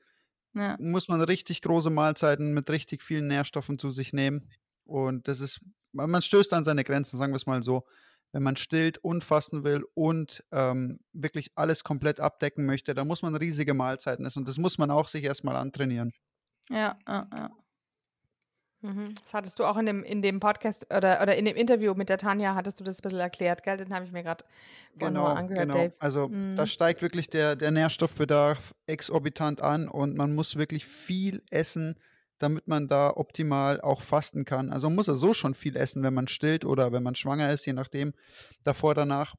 [0.55, 0.77] Ja.
[0.81, 4.51] Muss man richtig große Mahlzeiten mit richtig vielen Nährstoffen zu sich nehmen.
[4.85, 5.61] Und das ist,
[5.93, 7.87] man stößt an seine Grenzen, sagen wir es mal so.
[8.33, 13.23] Wenn man stillt und fasten will und ähm, wirklich alles komplett abdecken möchte, dann muss
[13.23, 14.41] man riesige Mahlzeiten essen.
[14.41, 16.13] Und das muss man auch sich erstmal antrainieren.
[16.69, 17.51] Ja, ja, ja.
[18.83, 19.15] Mhm.
[19.23, 22.09] Das hattest du auch in dem, in dem Podcast oder, oder in dem Interview mit
[22.09, 23.77] der Tanja, hattest du das ein bisschen erklärt, gell?
[23.77, 24.45] Den habe ich mir gerade
[24.97, 25.75] genau, angehört, genau.
[25.75, 25.93] Dave.
[25.99, 26.57] Also mhm.
[26.57, 31.97] da steigt wirklich der, der Nährstoffbedarf exorbitant an und man muss wirklich viel essen,
[32.39, 34.71] damit man da optimal auch fasten kann.
[34.71, 37.53] Also man muss ja so schon viel essen, wenn man stillt oder wenn man schwanger
[37.53, 38.15] ist, je nachdem,
[38.63, 39.35] davor, danach.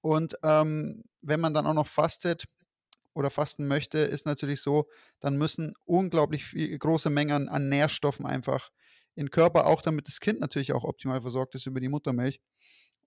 [0.00, 2.46] Und ähm, wenn man dann auch noch fastet,
[3.16, 4.88] oder fasten möchte, ist natürlich so,
[5.20, 8.70] dann müssen unglaublich viel, große Mengen an Nährstoffen einfach
[9.16, 12.40] in den Körper, auch damit das Kind natürlich auch optimal versorgt ist über die Muttermilch.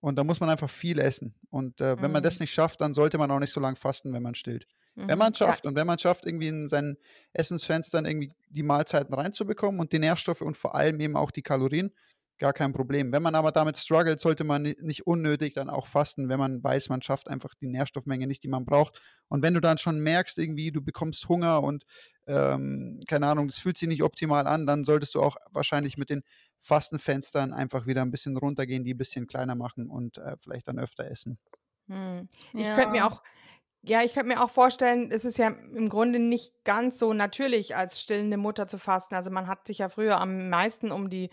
[0.00, 1.34] Und da muss man einfach viel essen.
[1.50, 2.44] Und äh, wenn man das mhm.
[2.44, 4.66] nicht schafft, dann sollte man auch nicht so lange fasten, wenn man stillt.
[4.94, 5.08] Mhm.
[5.08, 5.70] Wenn man es schafft ja.
[5.70, 6.96] und wenn man schafft, irgendwie in seinen
[7.32, 11.92] Essensfenstern irgendwie die Mahlzeiten reinzubekommen und die Nährstoffe und vor allem eben auch die Kalorien,
[12.40, 13.12] gar kein Problem.
[13.12, 16.88] Wenn man aber damit struggelt, sollte man nicht unnötig dann auch fasten, wenn man weiß,
[16.88, 19.00] man schafft einfach die Nährstoffmenge nicht, die man braucht.
[19.28, 21.84] Und wenn du dann schon merkst, irgendwie, du bekommst Hunger und
[22.26, 26.10] ähm, keine Ahnung, das fühlt sich nicht optimal an, dann solltest du auch wahrscheinlich mit
[26.10, 26.22] den
[26.58, 30.78] Fastenfenstern einfach wieder ein bisschen runtergehen, die ein bisschen kleiner machen und äh, vielleicht dann
[30.78, 31.38] öfter essen.
[31.88, 32.28] Hm.
[32.54, 32.74] Ich ja.
[32.74, 33.22] könnte mir auch
[33.82, 37.76] ja, ich könnte mir auch vorstellen, es ist ja im Grunde nicht ganz so natürlich,
[37.76, 39.14] als stillende Mutter zu fasten.
[39.14, 41.30] Also man hat sich ja früher am meisten um die,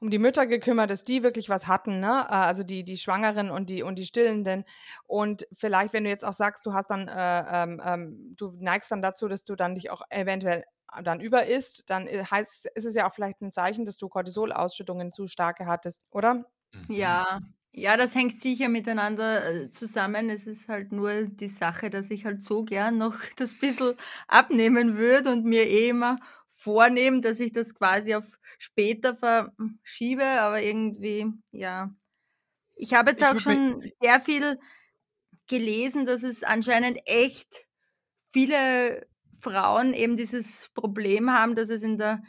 [0.00, 2.26] um die Mütter gekümmert, dass die wirklich was hatten, ne?
[2.28, 4.64] Äh, also die, die Schwangeren und die, und die Stillenden.
[5.06, 8.90] Und vielleicht, wenn du jetzt auch sagst, du hast dann, äh, ähm, ähm du neigst
[8.90, 10.64] dann dazu, dass du dann dich auch eventuell
[11.02, 14.08] dann über isst, dann äh, heißt, ist es ja auch vielleicht ein Zeichen, dass du
[14.08, 16.44] Cortisolausschüttungen zu starke hattest, oder?
[16.88, 17.38] Ja,
[17.76, 20.30] ja, das hängt sicher miteinander äh, zusammen.
[20.30, 23.94] Es ist halt nur die Sache, dass ich halt so gern noch das bisschen
[24.28, 26.16] abnehmen würde und mir eh immer
[26.50, 31.90] vornehme, dass ich das quasi auf später verschiebe, aber irgendwie, ja.
[32.76, 34.58] Ich habe jetzt Ich auch schon sehr viel
[35.48, 37.66] gelesen, dass es anscheinend echt
[38.32, 39.06] viele
[39.40, 42.22] Frauen eben dieses Problem haben, dass es in der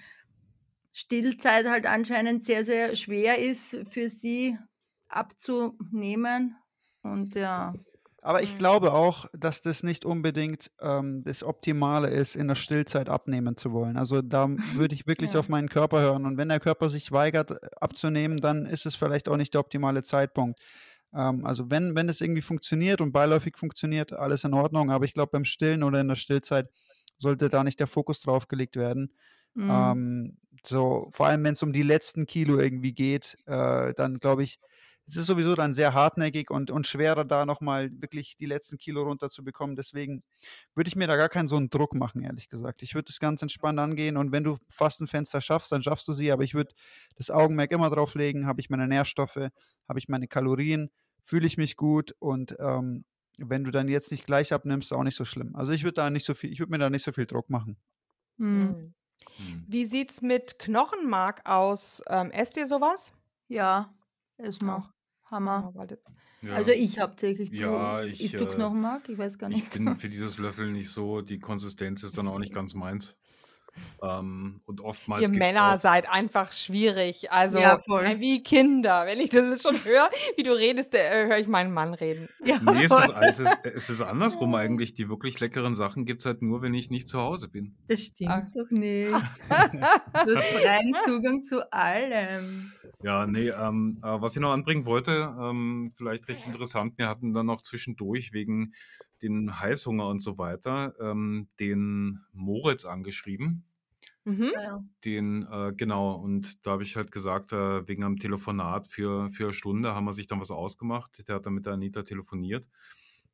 [0.93, 4.57] Stillzeit halt anscheinend sehr, sehr schwer ist für sie
[5.15, 6.55] abzunehmen.
[7.03, 7.73] Und ja.
[8.21, 8.57] Aber ich mhm.
[8.57, 13.71] glaube auch, dass das nicht unbedingt ähm, das Optimale ist, in der Stillzeit abnehmen zu
[13.71, 13.97] wollen.
[13.97, 15.39] Also da würde ich wirklich ja.
[15.39, 16.25] auf meinen Körper hören.
[16.25, 19.61] Und wenn der Körper sich weigert äh, abzunehmen, dann ist es vielleicht auch nicht der
[19.61, 20.59] optimale Zeitpunkt.
[21.13, 24.89] Ähm, also wenn, wenn es irgendwie funktioniert und beiläufig funktioniert, alles in Ordnung.
[24.89, 26.69] Aber ich glaube, beim Stillen oder in der Stillzeit
[27.17, 29.13] sollte da nicht der Fokus drauf gelegt werden.
[29.53, 29.69] Mhm.
[29.69, 34.43] Ähm, so, vor allem wenn es um die letzten Kilo irgendwie geht, äh, dann glaube
[34.43, 34.59] ich,
[35.07, 39.03] es ist sowieso dann sehr hartnäckig und, und schwerer, da nochmal wirklich die letzten Kilo
[39.03, 39.75] runterzubekommen.
[39.75, 40.23] Deswegen
[40.73, 42.81] würde ich mir da gar keinen so einen Druck machen, ehrlich gesagt.
[42.81, 46.31] Ich würde das ganz entspannt angehen und wenn du Fastenfenster schaffst, dann schaffst du sie,
[46.31, 46.73] aber ich würde
[47.15, 49.49] das Augenmerk immer drauf legen, habe ich meine Nährstoffe,
[49.87, 50.89] habe ich meine Kalorien,
[51.23, 53.05] fühle ich mich gut und ähm,
[53.37, 55.55] wenn du dann jetzt nicht gleich abnimmst, auch nicht so schlimm.
[55.55, 57.49] Also ich würde da nicht so viel, ich würde mir da nicht so viel Druck
[57.49, 57.77] machen.
[58.37, 58.59] Hm.
[58.59, 58.93] Mhm.
[59.37, 59.65] Hm.
[59.67, 62.01] Wie sieht's mit Knochenmark aus?
[62.07, 63.13] Ähm, esst ihr sowas?
[63.47, 63.93] Ja,
[64.37, 64.94] essen wir.
[65.35, 65.73] Hammer.
[66.41, 67.51] Ja, Also ich hauptsächlich.
[67.51, 69.09] Du, Ja, ich, du äh, Knochenmark?
[69.09, 69.73] Ich weiß gar Ich nicht.
[69.73, 73.15] bin für dieses Löffel nicht so, die Konsistenz ist dann auch nicht ganz meins.
[74.01, 77.31] Ähm, und oftmals Ihr Männer auch seid einfach schwierig.
[77.31, 78.19] Also Ja, voll.
[78.19, 79.05] wie Kinder.
[79.05, 82.29] Wenn ich das jetzt schon höre, wie du redest, äh, höre ich meinen Mann reden.
[82.43, 84.93] ja, Ne, es ist es ist es ist andersrum eigentlich.
[84.93, 87.75] Die wirklich leckeren Sachen gibt's halt nur, wenn ich nicht zu Hause bin.
[87.87, 88.47] Das stimmt Ah.
[88.53, 89.11] doch nicht.
[90.25, 92.71] Du hast freien Zugang zu allem.
[93.03, 97.33] Ja, ne, ähm, äh, was ich noch anbringen wollte, ähm, vielleicht recht interessant, wir hatten
[97.33, 98.73] dann noch zwischendurch wegen
[99.21, 103.65] den Heißhunger und so weiter, ähm, den Moritz angeschrieben.
[104.25, 104.51] Mhm.
[104.53, 104.83] Ja.
[105.03, 109.45] Den, äh, genau, und da habe ich halt gesagt, äh, wegen einem Telefonat für, für
[109.45, 111.27] eine Stunde haben wir sich dann was ausgemacht.
[111.27, 112.67] Der hat dann mit der Anita telefoniert,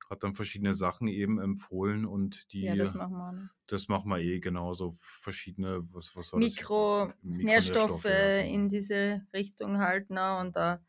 [0.10, 3.32] hat dann verschiedene Sachen eben empfohlen und die, ja, das machen wir.
[3.32, 3.50] Ne?
[3.68, 6.50] das machen wir eh genauso, verschiedene, was, was war das?
[6.50, 8.70] Mikro, Mikronährstoffe, Nährstoffe ja, in genau.
[8.70, 10.40] diese Richtung halt, ne?
[10.40, 10.82] Und da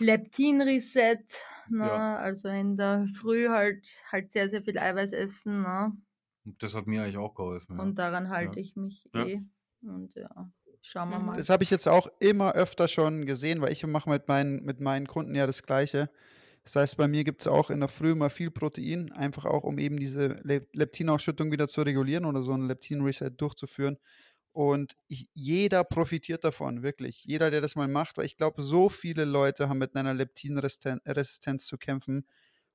[0.00, 1.24] Leptin-Reset,
[1.68, 1.84] ne?
[1.86, 2.16] Ja.
[2.16, 5.92] Also in der Früh halt halt sehr, sehr viel Eiweiß essen, ne?
[6.44, 7.76] Und Das hat mir eigentlich auch geholfen.
[7.76, 7.82] Ja.
[7.82, 9.24] Und daran halte ich mich Ja.
[9.26, 9.40] eh.
[9.82, 10.50] Und ja,
[10.82, 11.24] schauen wir Mhm.
[11.26, 11.36] mal.
[11.36, 14.80] Das habe ich jetzt auch immer öfter schon gesehen, weil ich mache mit meinen, mit
[14.80, 16.10] meinen Kunden ja das Gleiche.
[16.64, 19.64] Das heißt, bei mir gibt es auch in der Früh immer viel Protein, einfach auch,
[19.64, 23.96] um eben diese Le Leptinausschüttung wieder zu regulieren oder so ein Leptin-Reset durchzuführen.
[24.52, 27.24] Und ich, jeder profitiert davon, wirklich.
[27.24, 31.66] Jeder, der das mal macht, weil ich glaube, so viele Leute haben mit einer Leptinresistenz
[31.66, 32.26] zu kämpfen.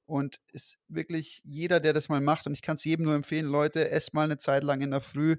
[0.05, 3.47] Und ist wirklich jeder, der das mal macht, und ich kann es jedem nur empfehlen,
[3.47, 5.37] Leute, esst mal eine Zeit lang in der Früh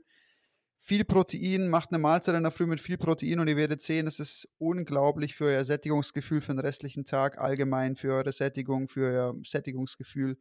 [0.86, 4.06] viel Protein, macht eine Mahlzeit in der Früh mit viel Protein und ihr werdet sehen,
[4.06, 9.06] es ist unglaublich für euer Sättigungsgefühl für den restlichen Tag, allgemein für eure Sättigung, für
[9.06, 10.38] euer Sättigungsgefühl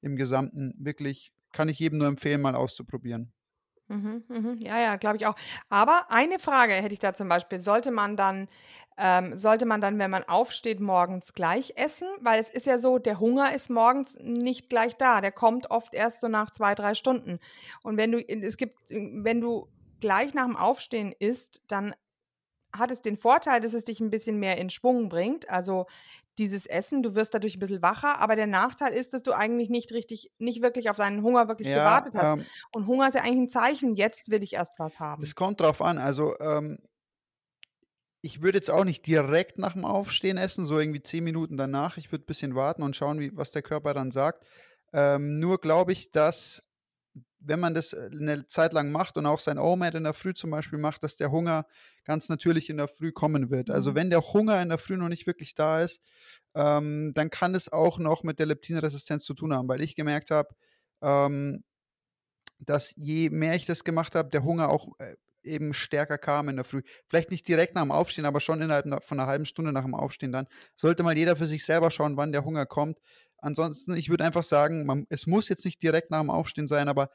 [0.00, 0.74] im Gesamten.
[0.78, 3.32] Wirklich kann ich jedem nur empfehlen, mal auszuprobieren.
[3.90, 4.56] Mhm, mhm.
[4.60, 5.34] Ja, ja, glaube ich auch.
[5.68, 7.58] Aber eine Frage hätte ich da zum Beispiel.
[7.58, 8.48] Sollte man dann,
[8.96, 12.06] ähm, sollte man dann, wenn man aufsteht, morgens gleich essen?
[12.20, 15.20] Weil es ist ja so, der Hunger ist morgens nicht gleich da.
[15.20, 17.40] Der kommt oft erst so nach zwei, drei Stunden.
[17.82, 19.66] Und wenn du, es gibt, wenn du
[20.00, 21.92] gleich nach dem Aufstehen isst, dann
[22.76, 25.48] hat es den Vorteil, dass es dich ein bisschen mehr in Schwung bringt.
[25.50, 25.86] Also
[26.38, 29.68] dieses Essen, du wirst dadurch ein bisschen wacher, aber der Nachteil ist, dass du eigentlich
[29.68, 32.40] nicht richtig, nicht wirklich auf deinen Hunger wirklich gewartet hast.
[32.40, 35.20] ähm, Und Hunger ist ja eigentlich ein Zeichen, jetzt will ich erst was haben.
[35.20, 35.98] das kommt drauf an.
[35.98, 36.78] Also ähm,
[38.22, 41.96] ich würde jetzt auch nicht direkt nach dem Aufstehen essen, so irgendwie zehn Minuten danach.
[41.96, 44.46] Ich würde ein bisschen warten und schauen, wie, was der Körper dann sagt.
[44.92, 46.62] Ähm, nur glaube ich, dass
[47.40, 50.34] wenn man das äh, eine Zeit lang macht und auch sein OMAD in der Früh
[50.34, 51.66] zum Beispiel macht, dass der Hunger
[52.04, 53.70] ganz natürlich in der Früh kommen wird.
[53.70, 53.96] Also Mhm.
[53.96, 56.00] wenn der Hunger in der Früh noch nicht wirklich da ist,
[56.54, 60.30] ähm, dann kann es auch noch mit der Leptinresistenz zu tun haben, weil ich gemerkt
[60.30, 60.54] habe,
[61.02, 61.64] ähm,
[62.58, 66.56] dass je mehr ich das gemacht habe, der Hunger auch äh, eben stärker kam in
[66.56, 66.82] der Früh.
[67.08, 69.94] Vielleicht nicht direkt nach dem Aufstehen, aber schon innerhalb von einer halben Stunde nach dem
[69.94, 70.46] Aufstehen dann.
[70.76, 72.98] Sollte mal jeder für sich selber schauen, wann der Hunger kommt.
[73.42, 76.88] Ansonsten, ich würde einfach sagen, man, es muss jetzt nicht direkt nach dem Aufstehen sein,
[76.88, 77.10] aber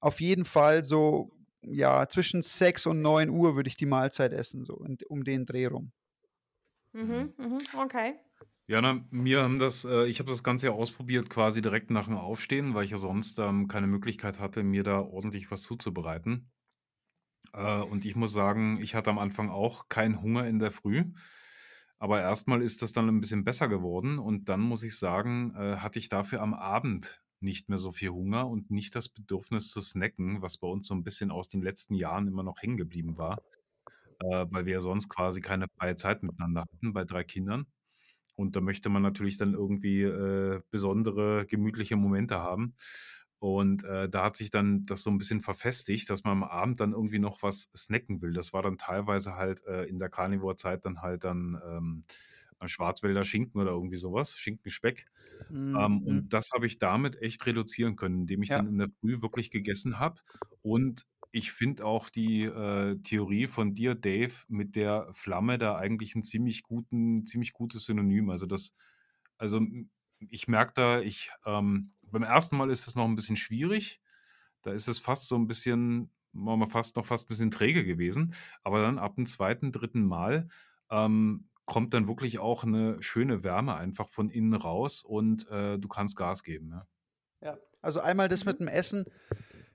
[0.00, 1.32] auf jeden Fall so,
[1.62, 5.46] ja, zwischen 6 und 9 Uhr würde ich die Mahlzeit essen, so in, um den
[5.46, 5.92] Dreh rum.
[6.94, 8.18] Mhm, mhm, okay.
[8.66, 12.06] Ja, na, wir haben das, äh, ich habe das Ganze ja ausprobiert, quasi direkt nach
[12.06, 16.50] dem Aufstehen, weil ich ja sonst ähm, keine Möglichkeit hatte, mir da ordentlich was zuzubereiten.
[17.52, 21.12] Äh, und ich muss sagen, ich hatte am Anfang auch keinen Hunger in der Früh.
[22.02, 24.18] Aber erstmal ist das dann ein bisschen besser geworden.
[24.18, 28.08] Und dann muss ich sagen, äh, hatte ich dafür am Abend nicht mehr so viel
[28.08, 31.62] Hunger und nicht das Bedürfnis zu snacken, was bei uns so ein bisschen aus den
[31.62, 33.40] letzten Jahren immer noch hängen geblieben war,
[34.18, 37.66] äh, weil wir sonst quasi keine freie Zeit miteinander hatten bei drei Kindern.
[38.34, 42.74] Und da möchte man natürlich dann irgendwie äh, besondere, gemütliche Momente haben.
[43.42, 46.78] Und äh, da hat sich dann das so ein bisschen verfestigt, dass man am Abend
[46.78, 48.32] dann irgendwie noch was snacken will.
[48.34, 52.04] Das war dann teilweise halt äh, in der Carnivore-Zeit dann halt dann ähm,
[52.64, 55.06] Schwarzwälder Schinken oder irgendwie sowas, Schinkenspeck.
[55.76, 56.22] Ähm, Mhm.
[56.22, 58.62] und das habe ich damit echt reduzieren können, indem ich Ja.
[58.62, 60.20] dann in der Früh wirklich gegessen habe.
[60.62, 66.14] Und ich finde auch die äh, Theorie von dir, Dave, mit der Flamme da eigentlich
[66.14, 68.30] ein ziemlich guten, ziemlich gutes Synonym.
[68.30, 68.72] Also das,
[69.38, 69.60] also
[70.28, 74.00] ich merke da, ich ähm, beim ersten Mal ist es noch ein bisschen schwierig.
[74.62, 77.84] Da ist es fast so ein bisschen, war mal fast noch fast ein bisschen träge
[77.84, 78.34] gewesen.
[78.62, 80.48] Aber dann ab dem zweiten, dritten Mal
[80.90, 85.88] ähm, kommt dann wirklich auch eine schöne Wärme einfach von innen raus und äh, du
[85.88, 86.68] kannst Gas geben.
[86.68, 86.86] Ne?
[87.40, 88.50] Ja, also einmal das Mhm.
[88.50, 89.04] mit dem Essen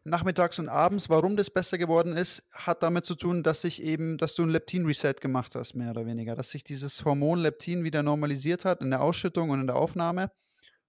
[0.03, 4.17] nachmittags und abends, warum das besser geworden ist, hat damit zu tun, dass sich eben,
[4.17, 8.03] dass du ein Leptin-Reset gemacht hast, mehr oder weniger, dass sich dieses Hormon Leptin wieder
[8.03, 10.31] normalisiert hat in der Ausschüttung und in der Aufnahme.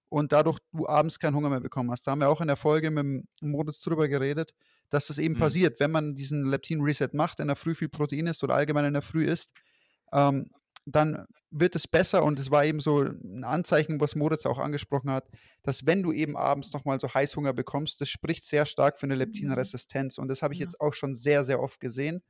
[0.09, 2.05] Und dadurch du abends keinen Hunger mehr bekommen hast.
[2.05, 4.53] Da haben wir auch in der Folge mit Moritz drüber geredet,
[4.89, 5.39] dass das eben mhm.
[5.39, 8.93] passiert, wenn man diesen Leptin-Reset macht, in der Früh viel Protein isst oder allgemein in
[8.93, 9.51] der Früh isst,
[10.11, 10.49] ähm,
[10.85, 15.11] dann wird es besser und es war eben so ein Anzeichen, was Moritz auch angesprochen
[15.11, 15.27] hat,
[15.63, 19.15] dass wenn du eben abends nochmal so Heißhunger bekommst, das spricht sehr stark für eine
[19.15, 19.19] mhm.
[19.19, 20.65] Leptinresistenz und das habe ich ja.
[20.65, 22.23] jetzt auch schon sehr, sehr oft gesehen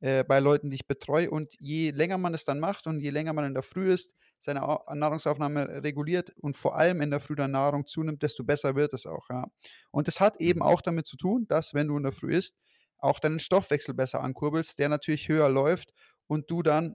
[0.00, 3.10] äh, bei Leuten, die ich betreue und je länger man es dann macht und je
[3.10, 7.34] länger man in der Früh ist, seine Nahrungsaufnahme reguliert und vor allem in der Früh
[7.34, 9.46] dann Nahrung zunimmt, desto besser wird es auch, ja.
[9.90, 10.66] Und das hat eben mhm.
[10.66, 12.56] auch damit zu tun, dass wenn du in der Früh isst,
[12.98, 15.92] auch deinen Stoffwechsel besser ankurbelst, der natürlich höher läuft
[16.26, 16.94] und du dann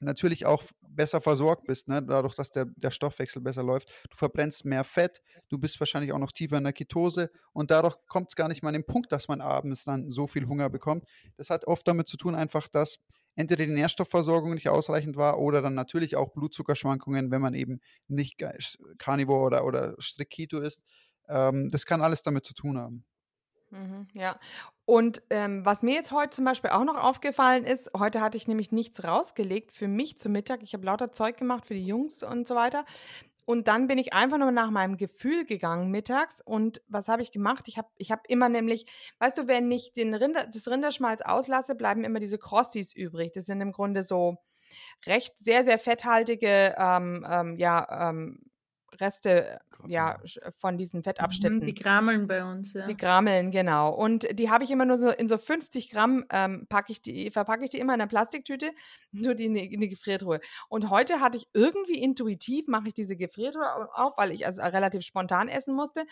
[0.00, 2.02] natürlich auch besser versorgt bist, ne?
[2.02, 3.90] dadurch, dass der, der Stoffwechsel besser läuft.
[4.10, 7.96] Du verbrennst mehr Fett, du bist wahrscheinlich auch noch tiefer in der Ketose und dadurch
[8.08, 10.70] kommt es gar nicht mal an den Punkt, dass man abends dann so viel Hunger
[10.70, 11.04] bekommt.
[11.36, 12.98] Das hat oft damit zu tun, einfach, dass
[13.36, 18.42] entweder die Nährstoffversorgung nicht ausreichend war oder dann natürlich auch Blutzuckerschwankungen, wenn man eben nicht
[18.98, 20.82] Carnivore oder, oder strikt ist.
[21.28, 23.04] Ähm, das kann alles damit zu tun haben.
[23.74, 24.38] Mhm, ja.
[24.84, 28.46] Und ähm, was mir jetzt heute zum Beispiel auch noch aufgefallen ist, heute hatte ich
[28.46, 30.62] nämlich nichts rausgelegt für mich zum Mittag.
[30.62, 32.84] Ich habe lauter Zeug gemacht für die Jungs und so weiter.
[33.46, 36.40] Und dann bin ich einfach nur nach meinem Gefühl gegangen mittags.
[36.40, 37.64] Und was habe ich gemacht?
[37.68, 38.86] Ich habe ich hab immer nämlich,
[39.18, 43.32] weißt du, wenn ich den Rinder, das Rinderschmalz auslasse, bleiben immer diese Crossis übrig.
[43.32, 44.38] Das sind im Grunde so
[45.06, 48.40] recht sehr, sehr fetthaltige ähm, ähm, ja, ähm,
[49.00, 50.18] Reste ja,
[50.56, 51.60] von diesen mhm, Fettabschnitten.
[51.60, 52.86] Die Grameln bei uns, ja.
[52.86, 53.90] Die Grameln, genau.
[53.94, 57.30] Und die habe ich immer nur so in so 50 Gramm ähm, packe ich die,
[57.30, 58.70] verpacke ich die immer in einer Plastiktüte,
[59.12, 60.40] nur die in die, in die Gefriertruhe.
[60.68, 65.02] Und heute hatte ich irgendwie intuitiv, mache ich diese Gefriertruhe auf, weil ich also relativ
[65.02, 66.04] spontan essen musste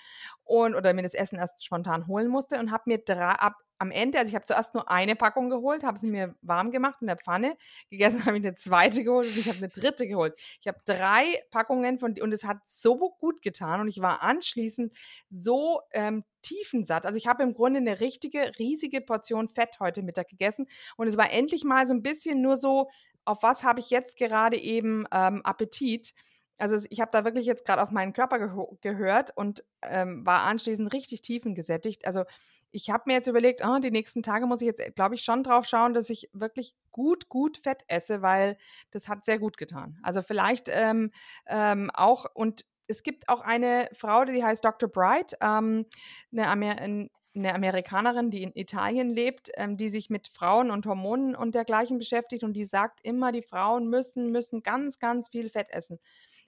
[0.45, 3.91] und oder mir das Essen erst spontan holen musste und habe mir drei, ab, am
[3.91, 7.09] Ende, also ich habe zuerst nur eine Packung geholt, habe sie mir warm gemacht in
[7.09, 7.57] der Pfanne.
[7.91, 10.35] Gegessen habe ich eine zweite geholt und ich habe eine dritte geholt.
[10.61, 14.93] Ich habe drei Packungen von und es hat so gut getan und ich war anschließend
[15.31, 17.07] so ähm, tiefensatt.
[17.07, 21.17] Also ich habe im Grunde eine richtige, riesige Portion Fett heute Mittag gegessen und es
[21.17, 22.91] war endlich mal so ein bisschen nur so,
[23.25, 26.13] auf was habe ich jetzt gerade eben ähm, Appetit.
[26.59, 28.51] Also ich habe da wirklich jetzt gerade auf meinen Körper ge
[28.81, 32.07] gehört und ähm, war anschließend richtig tiefengesättigt.
[32.07, 32.25] Also
[32.73, 35.45] ich habe mir jetzt überlegt, oh, die nächsten Tage muss ich jetzt, glaube ich, schon
[35.45, 38.57] drauf schauen, dass ich wirklich gut, gut Fett esse, weil
[38.91, 39.99] das hat sehr gut getan.
[40.03, 41.11] Also vielleicht ähm,
[41.47, 44.89] ähm, auch, und es gibt auch eine Frau, die heißt Dr.
[44.89, 45.87] Bright, ähm,
[46.31, 47.09] eine, Amer eine,
[47.55, 52.45] Amerikanerin, die in Italien lebt, ähm, die sich mit Frauen und Hormonen und dergleichen beschäftigt
[52.45, 55.99] und die sagt immer, die Frauen müssen, müssen ganz, ganz viel Fett essen.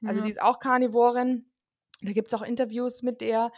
[0.04, 0.24] Also ja.
[0.24, 1.46] die ist auch Karnivorin
[2.04, 3.50] da gibt es auch Interviews mit der,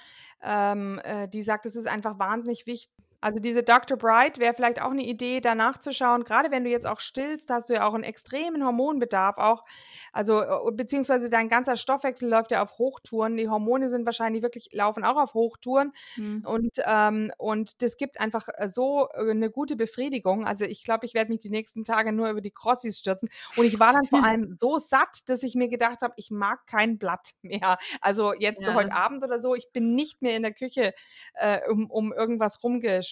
[0.42, 2.92] ähm, äh, die sagt, es ist einfach wahnsinnig wichtig,
[3.26, 3.98] also diese Dr.
[3.98, 6.22] Bright wäre vielleicht auch eine Idee, danach zu schauen.
[6.22, 9.64] Gerade wenn du jetzt auch stillst, hast du ja auch einen extremen Hormonbedarf auch.
[10.12, 13.36] Also äh, beziehungsweise dein ganzer Stoffwechsel läuft ja auf Hochtouren.
[13.36, 16.44] Die Hormone sind wahrscheinlich wirklich laufen auch auf Hochtouren mhm.
[16.46, 20.46] und ähm, und das gibt einfach äh, so äh, eine gute Befriedigung.
[20.46, 23.28] Also ich glaube, ich werde mich die nächsten Tage nur über die Crossis stürzen.
[23.56, 26.64] Und ich war dann vor allem so satt, dass ich mir gedacht habe, ich mag
[26.68, 27.76] kein Blatt mehr.
[28.00, 30.94] Also jetzt ja, so heute Abend oder so, ich bin nicht mehr in der Küche,
[31.34, 32.56] äh, um, um irgendwas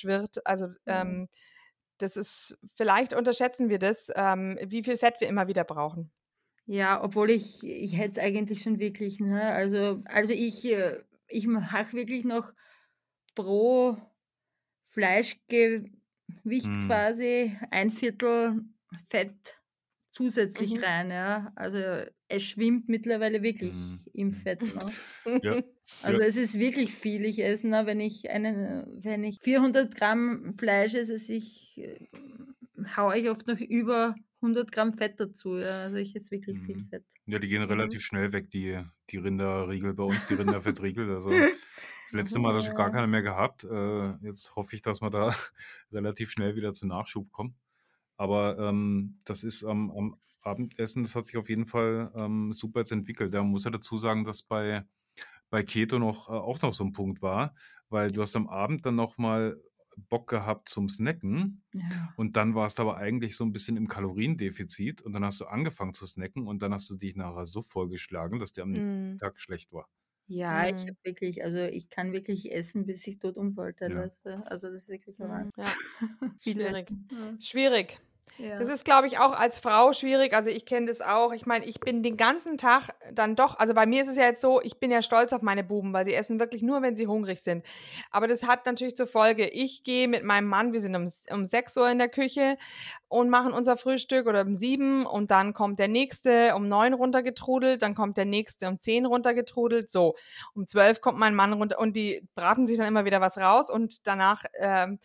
[0.05, 0.47] wird.
[0.47, 0.75] Also mhm.
[0.87, 1.29] ähm,
[1.99, 6.11] das ist, vielleicht unterschätzen wir das, ähm, wie viel Fett wir immer wieder brauchen.
[6.67, 9.43] Ja, obwohl ich, ich hätte es eigentlich schon wirklich, ne?
[9.53, 10.99] Also, also ich, äh,
[11.29, 12.53] ich mache wirklich noch
[13.35, 13.97] pro
[14.89, 15.93] Fleischgewicht
[16.45, 16.87] mhm.
[16.87, 18.63] quasi ein Viertel
[19.11, 19.61] Fett
[20.13, 20.85] zusätzlich mhm.
[20.85, 21.53] rein, ja.
[21.55, 21.79] Also
[22.29, 24.01] es schwimmt mittlerweile wirklich mhm.
[24.13, 24.63] im Fett.
[24.63, 24.93] Ne?
[25.43, 25.63] Ja.
[26.03, 26.27] Also ja.
[26.27, 27.25] es ist wirklich viel.
[27.25, 32.09] Ich esse, ne, wenn ich einen, wenn ich 400 Gramm Fleisch esse, ich äh,
[32.97, 34.15] haue ich oft noch über
[34.45, 35.57] 100 Gramm Fett dazu.
[35.57, 35.83] Ja.
[35.83, 36.65] Also ich esse wirklich mhm.
[36.67, 37.05] viel Fett.
[37.27, 37.69] Ja, die gehen mhm.
[37.69, 38.81] relativ schnell weg, die,
[39.11, 41.11] die Rinderriegel bei uns, die Rinderfettriegel.
[41.11, 41.31] Also
[42.05, 43.65] das letzte Mal hat schon gar keiner mehr gehabt.
[43.65, 45.35] Äh, jetzt hoffe ich, dass wir da
[45.93, 47.55] relativ schnell wieder zu Nachschub kommen.
[48.17, 52.81] Aber ähm, das ist am, am Abendessen, das hat sich auf jeden Fall ähm, super
[52.81, 53.35] jetzt entwickelt.
[53.35, 54.85] Da muss ja dazu sagen, dass bei,
[55.55, 57.55] bei Keto noch äh, auch noch so ein Punkt war,
[57.89, 59.61] weil du hast am Abend dann noch mal
[59.97, 62.17] Bock gehabt zum Snacken Ja.
[62.17, 65.47] und dann warst du aber eigentlich so ein bisschen im Kaloriendefizit und dann hast du
[65.47, 69.19] angefangen zu snacken und dann hast du dich nachher so vollgeschlagen, dass dir am Mm.
[69.19, 69.89] Tag schlecht war.
[70.27, 70.89] Ja, ich Mhm.
[70.89, 74.05] habe wirklich, also ich kann wirklich essen, bis ich tot umfalle Ja.
[74.05, 74.43] teilweise.
[74.47, 75.19] Also das ist wirklich.
[75.19, 75.51] Mhm.
[75.57, 75.79] Ja,
[76.41, 76.95] Viel schwierig.
[77.11, 77.39] Ja.
[77.41, 78.01] Schwierig.
[78.37, 78.59] Ja.
[78.59, 80.35] Das ist, glaube ich, auch als Frau schwierig.
[80.35, 81.33] Also ich kenne das auch.
[81.33, 84.25] Ich meine, ich bin den ganzen Tag dann doch, also bei mir ist es ja
[84.25, 86.97] jetzt so, ich bin ja stolz auf meine Buben, weil sie essen wirklich nur, wenn
[86.97, 87.65] sie hungrig sind.
[88.11, 91.45] Aber das hat natürlich zur Folge, ich gehe mit meinem Mann, wir sind um, um
[91.47, 92.59] 6 Uhr in der Küche
[93.07, 97.83] und machen unser Frühstück oder um 7 und dann kommt der nächste um 9 runtergetrudelt,
[97.83, 99.91] dann kommt der nächste um 10 runtergetrudelt.
[99.91, 100.17] So,
[100.55, 103.71] um 12 kommt mein Mann runter und die braten sich dann immer wieder was raus
[103.71, 104.99] und danach ähm,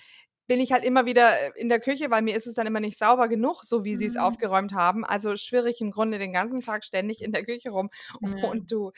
[0.50, 2.80] bin ich halt immer wieder äh, in der Küche, weil mir ist es dann immer
[2.80, 4.22] nicht sauber genug, so wie sie es Mhm.
[4.22, 5.06] aufgeräumt haben.
[5.06, 7.92] Also schwierig im Grunde den ganzen Tag ständig in der Küche rum.
[8.44, 8.50] Ja.
[8.50, 8.92] Und du,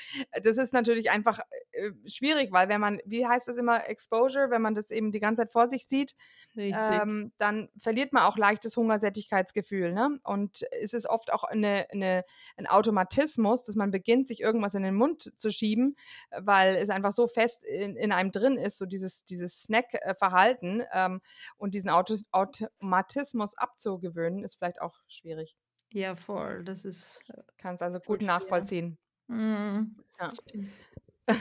[0.44, 1.40] das ist natürlich einfach
[1.72, 5.20] äh, schwierig, weil wenn man, wie heißt das immer, Exposure, wenn man das eben die
[5.20, 6.16] ganze Zeit vor sich sieht,
[6.56, 9.94] ähm, dann verliert man auch leicht das Hungersättigkeitsgefühl.
[9.94, 10.20] Ne?
[10.24, 12.26] Und es ist oft auch eine, eine,
[12.58, 15.96] ein Automatismus, dass man beginnt, sich irgendwas in den Mund zu schieben,
[16.30, 20.84] äh, weil es einfach so fest in, in einem drin ist, so dieses, dieses Snack-Verhalten.
[20.94, 21.22] Ähm,
[21.58, 25.56] und diesen Auto Automatismus abzugewöhnen, ist vielleicht auch schwierig.
[25.94, 26.64] ja, voll.
[26.64, 27.20] Das ist.
[27.30, 28.28] äh, Kannst also gut schwer.
[28.40, 28.98] nachvollziehen.
[29.28, 30.34] Mm, Ja.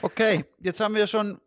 [0.03, 1.41] Okay, jetzt haben wir schon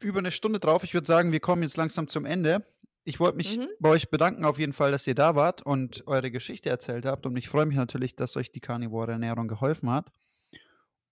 [0.00, 0.84] über eine Stunde drauf.
[0.84, 2.66] Ich würde sagen, wir kommen jetzt langsam zum Ende.
[3.04, 3.68] Ich wollte mich Mhm.
[3.80, 7.26] bei euch bedanken auf jeden Fall, dass ihr da wart und eure Geschichte erzählt habt.
[7.26, 10.10] Und ich freue mich natürlich, dass euch die Carnivore Ernährung geholfen hat.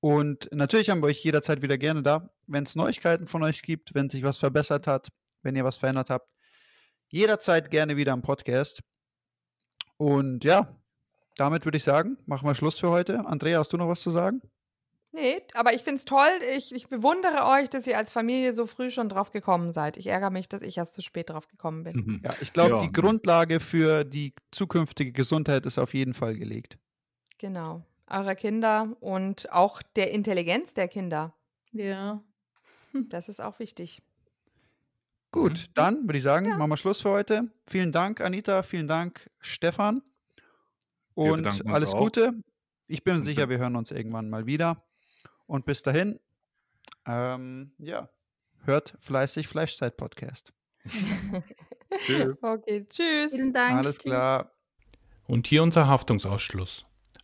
[0.00, 3.94] Und natürlich haben wir euch jederzeit wieder gerne da, wenn es Neuigkeiten von euch gibt,
[3.94, 5.08] wenn sich was verbessert hat,
[5.42, 6.28] wenn ihr was verändert habt.
[7.12, 8.82] Jederzeit gerne wieder am Podcast.
[9.98, 10.74] Und ja,
[11.36, 13.26] damit würde ich sagen, machen wir Schluss für heute.
[13.26, 14.40] Andrea, hast du noch was zu sagen?
[15.14, 16.30] Nee, aber ich finde es toll.
[16.56, 19.98] Ich, ich bewundere euch, dass ihr als Familie so früh schon drauf gekommen seid.
[19.98, 21.96] Ich ärgere mich, dass ich erst zu spät drauf gekommen bin.
[21.96, 22.22] Mhm.
[22.24, 22.80] Ja, ich glaube, Ja.
[22.80, 26.78] die Grundlage für die zukünftige Gesundheit ist auf jeden Fall gelegt.
[27.36, 27.84] Genau.
[28.08, 31.34] Eurer Kinder und auch der Intelligenz der Kinder.
[31.72, 32.22] Ja.
[33.10, 34.02] Das ist auch wichtig.
[35.32, 35.72] Gut, Mhm.
[35.74, 37.50] dann würde ich sagen, machen wir Schluss für heute.
[37.66, 40.02] Vielen Dank, Anita, vielen Dank, Stefan.
[41.14, 41.98] Und alles auch.
[42.00, 42.34] Gute.
[42.86, 44.84] Ich bin sicher, wir hören uns irgendwann mal wieder.
[45.46, 46.20] Und bis dahin,
[47.06, 48.08] ähm, ja,
[48.64, 50.52] hört fleißig Fleischzeit-Podcast.
[52.06, 52.36] Tschüss.
[52.42, 53.32] Okay, tschüss.
[53.32, 53.78] Vielen Dank.
[53.78, 54.04] Alles Tschüss.
[54.04, 54.52] klar.
[55.26, 56.84] Und hier unser Haftungsausschluss.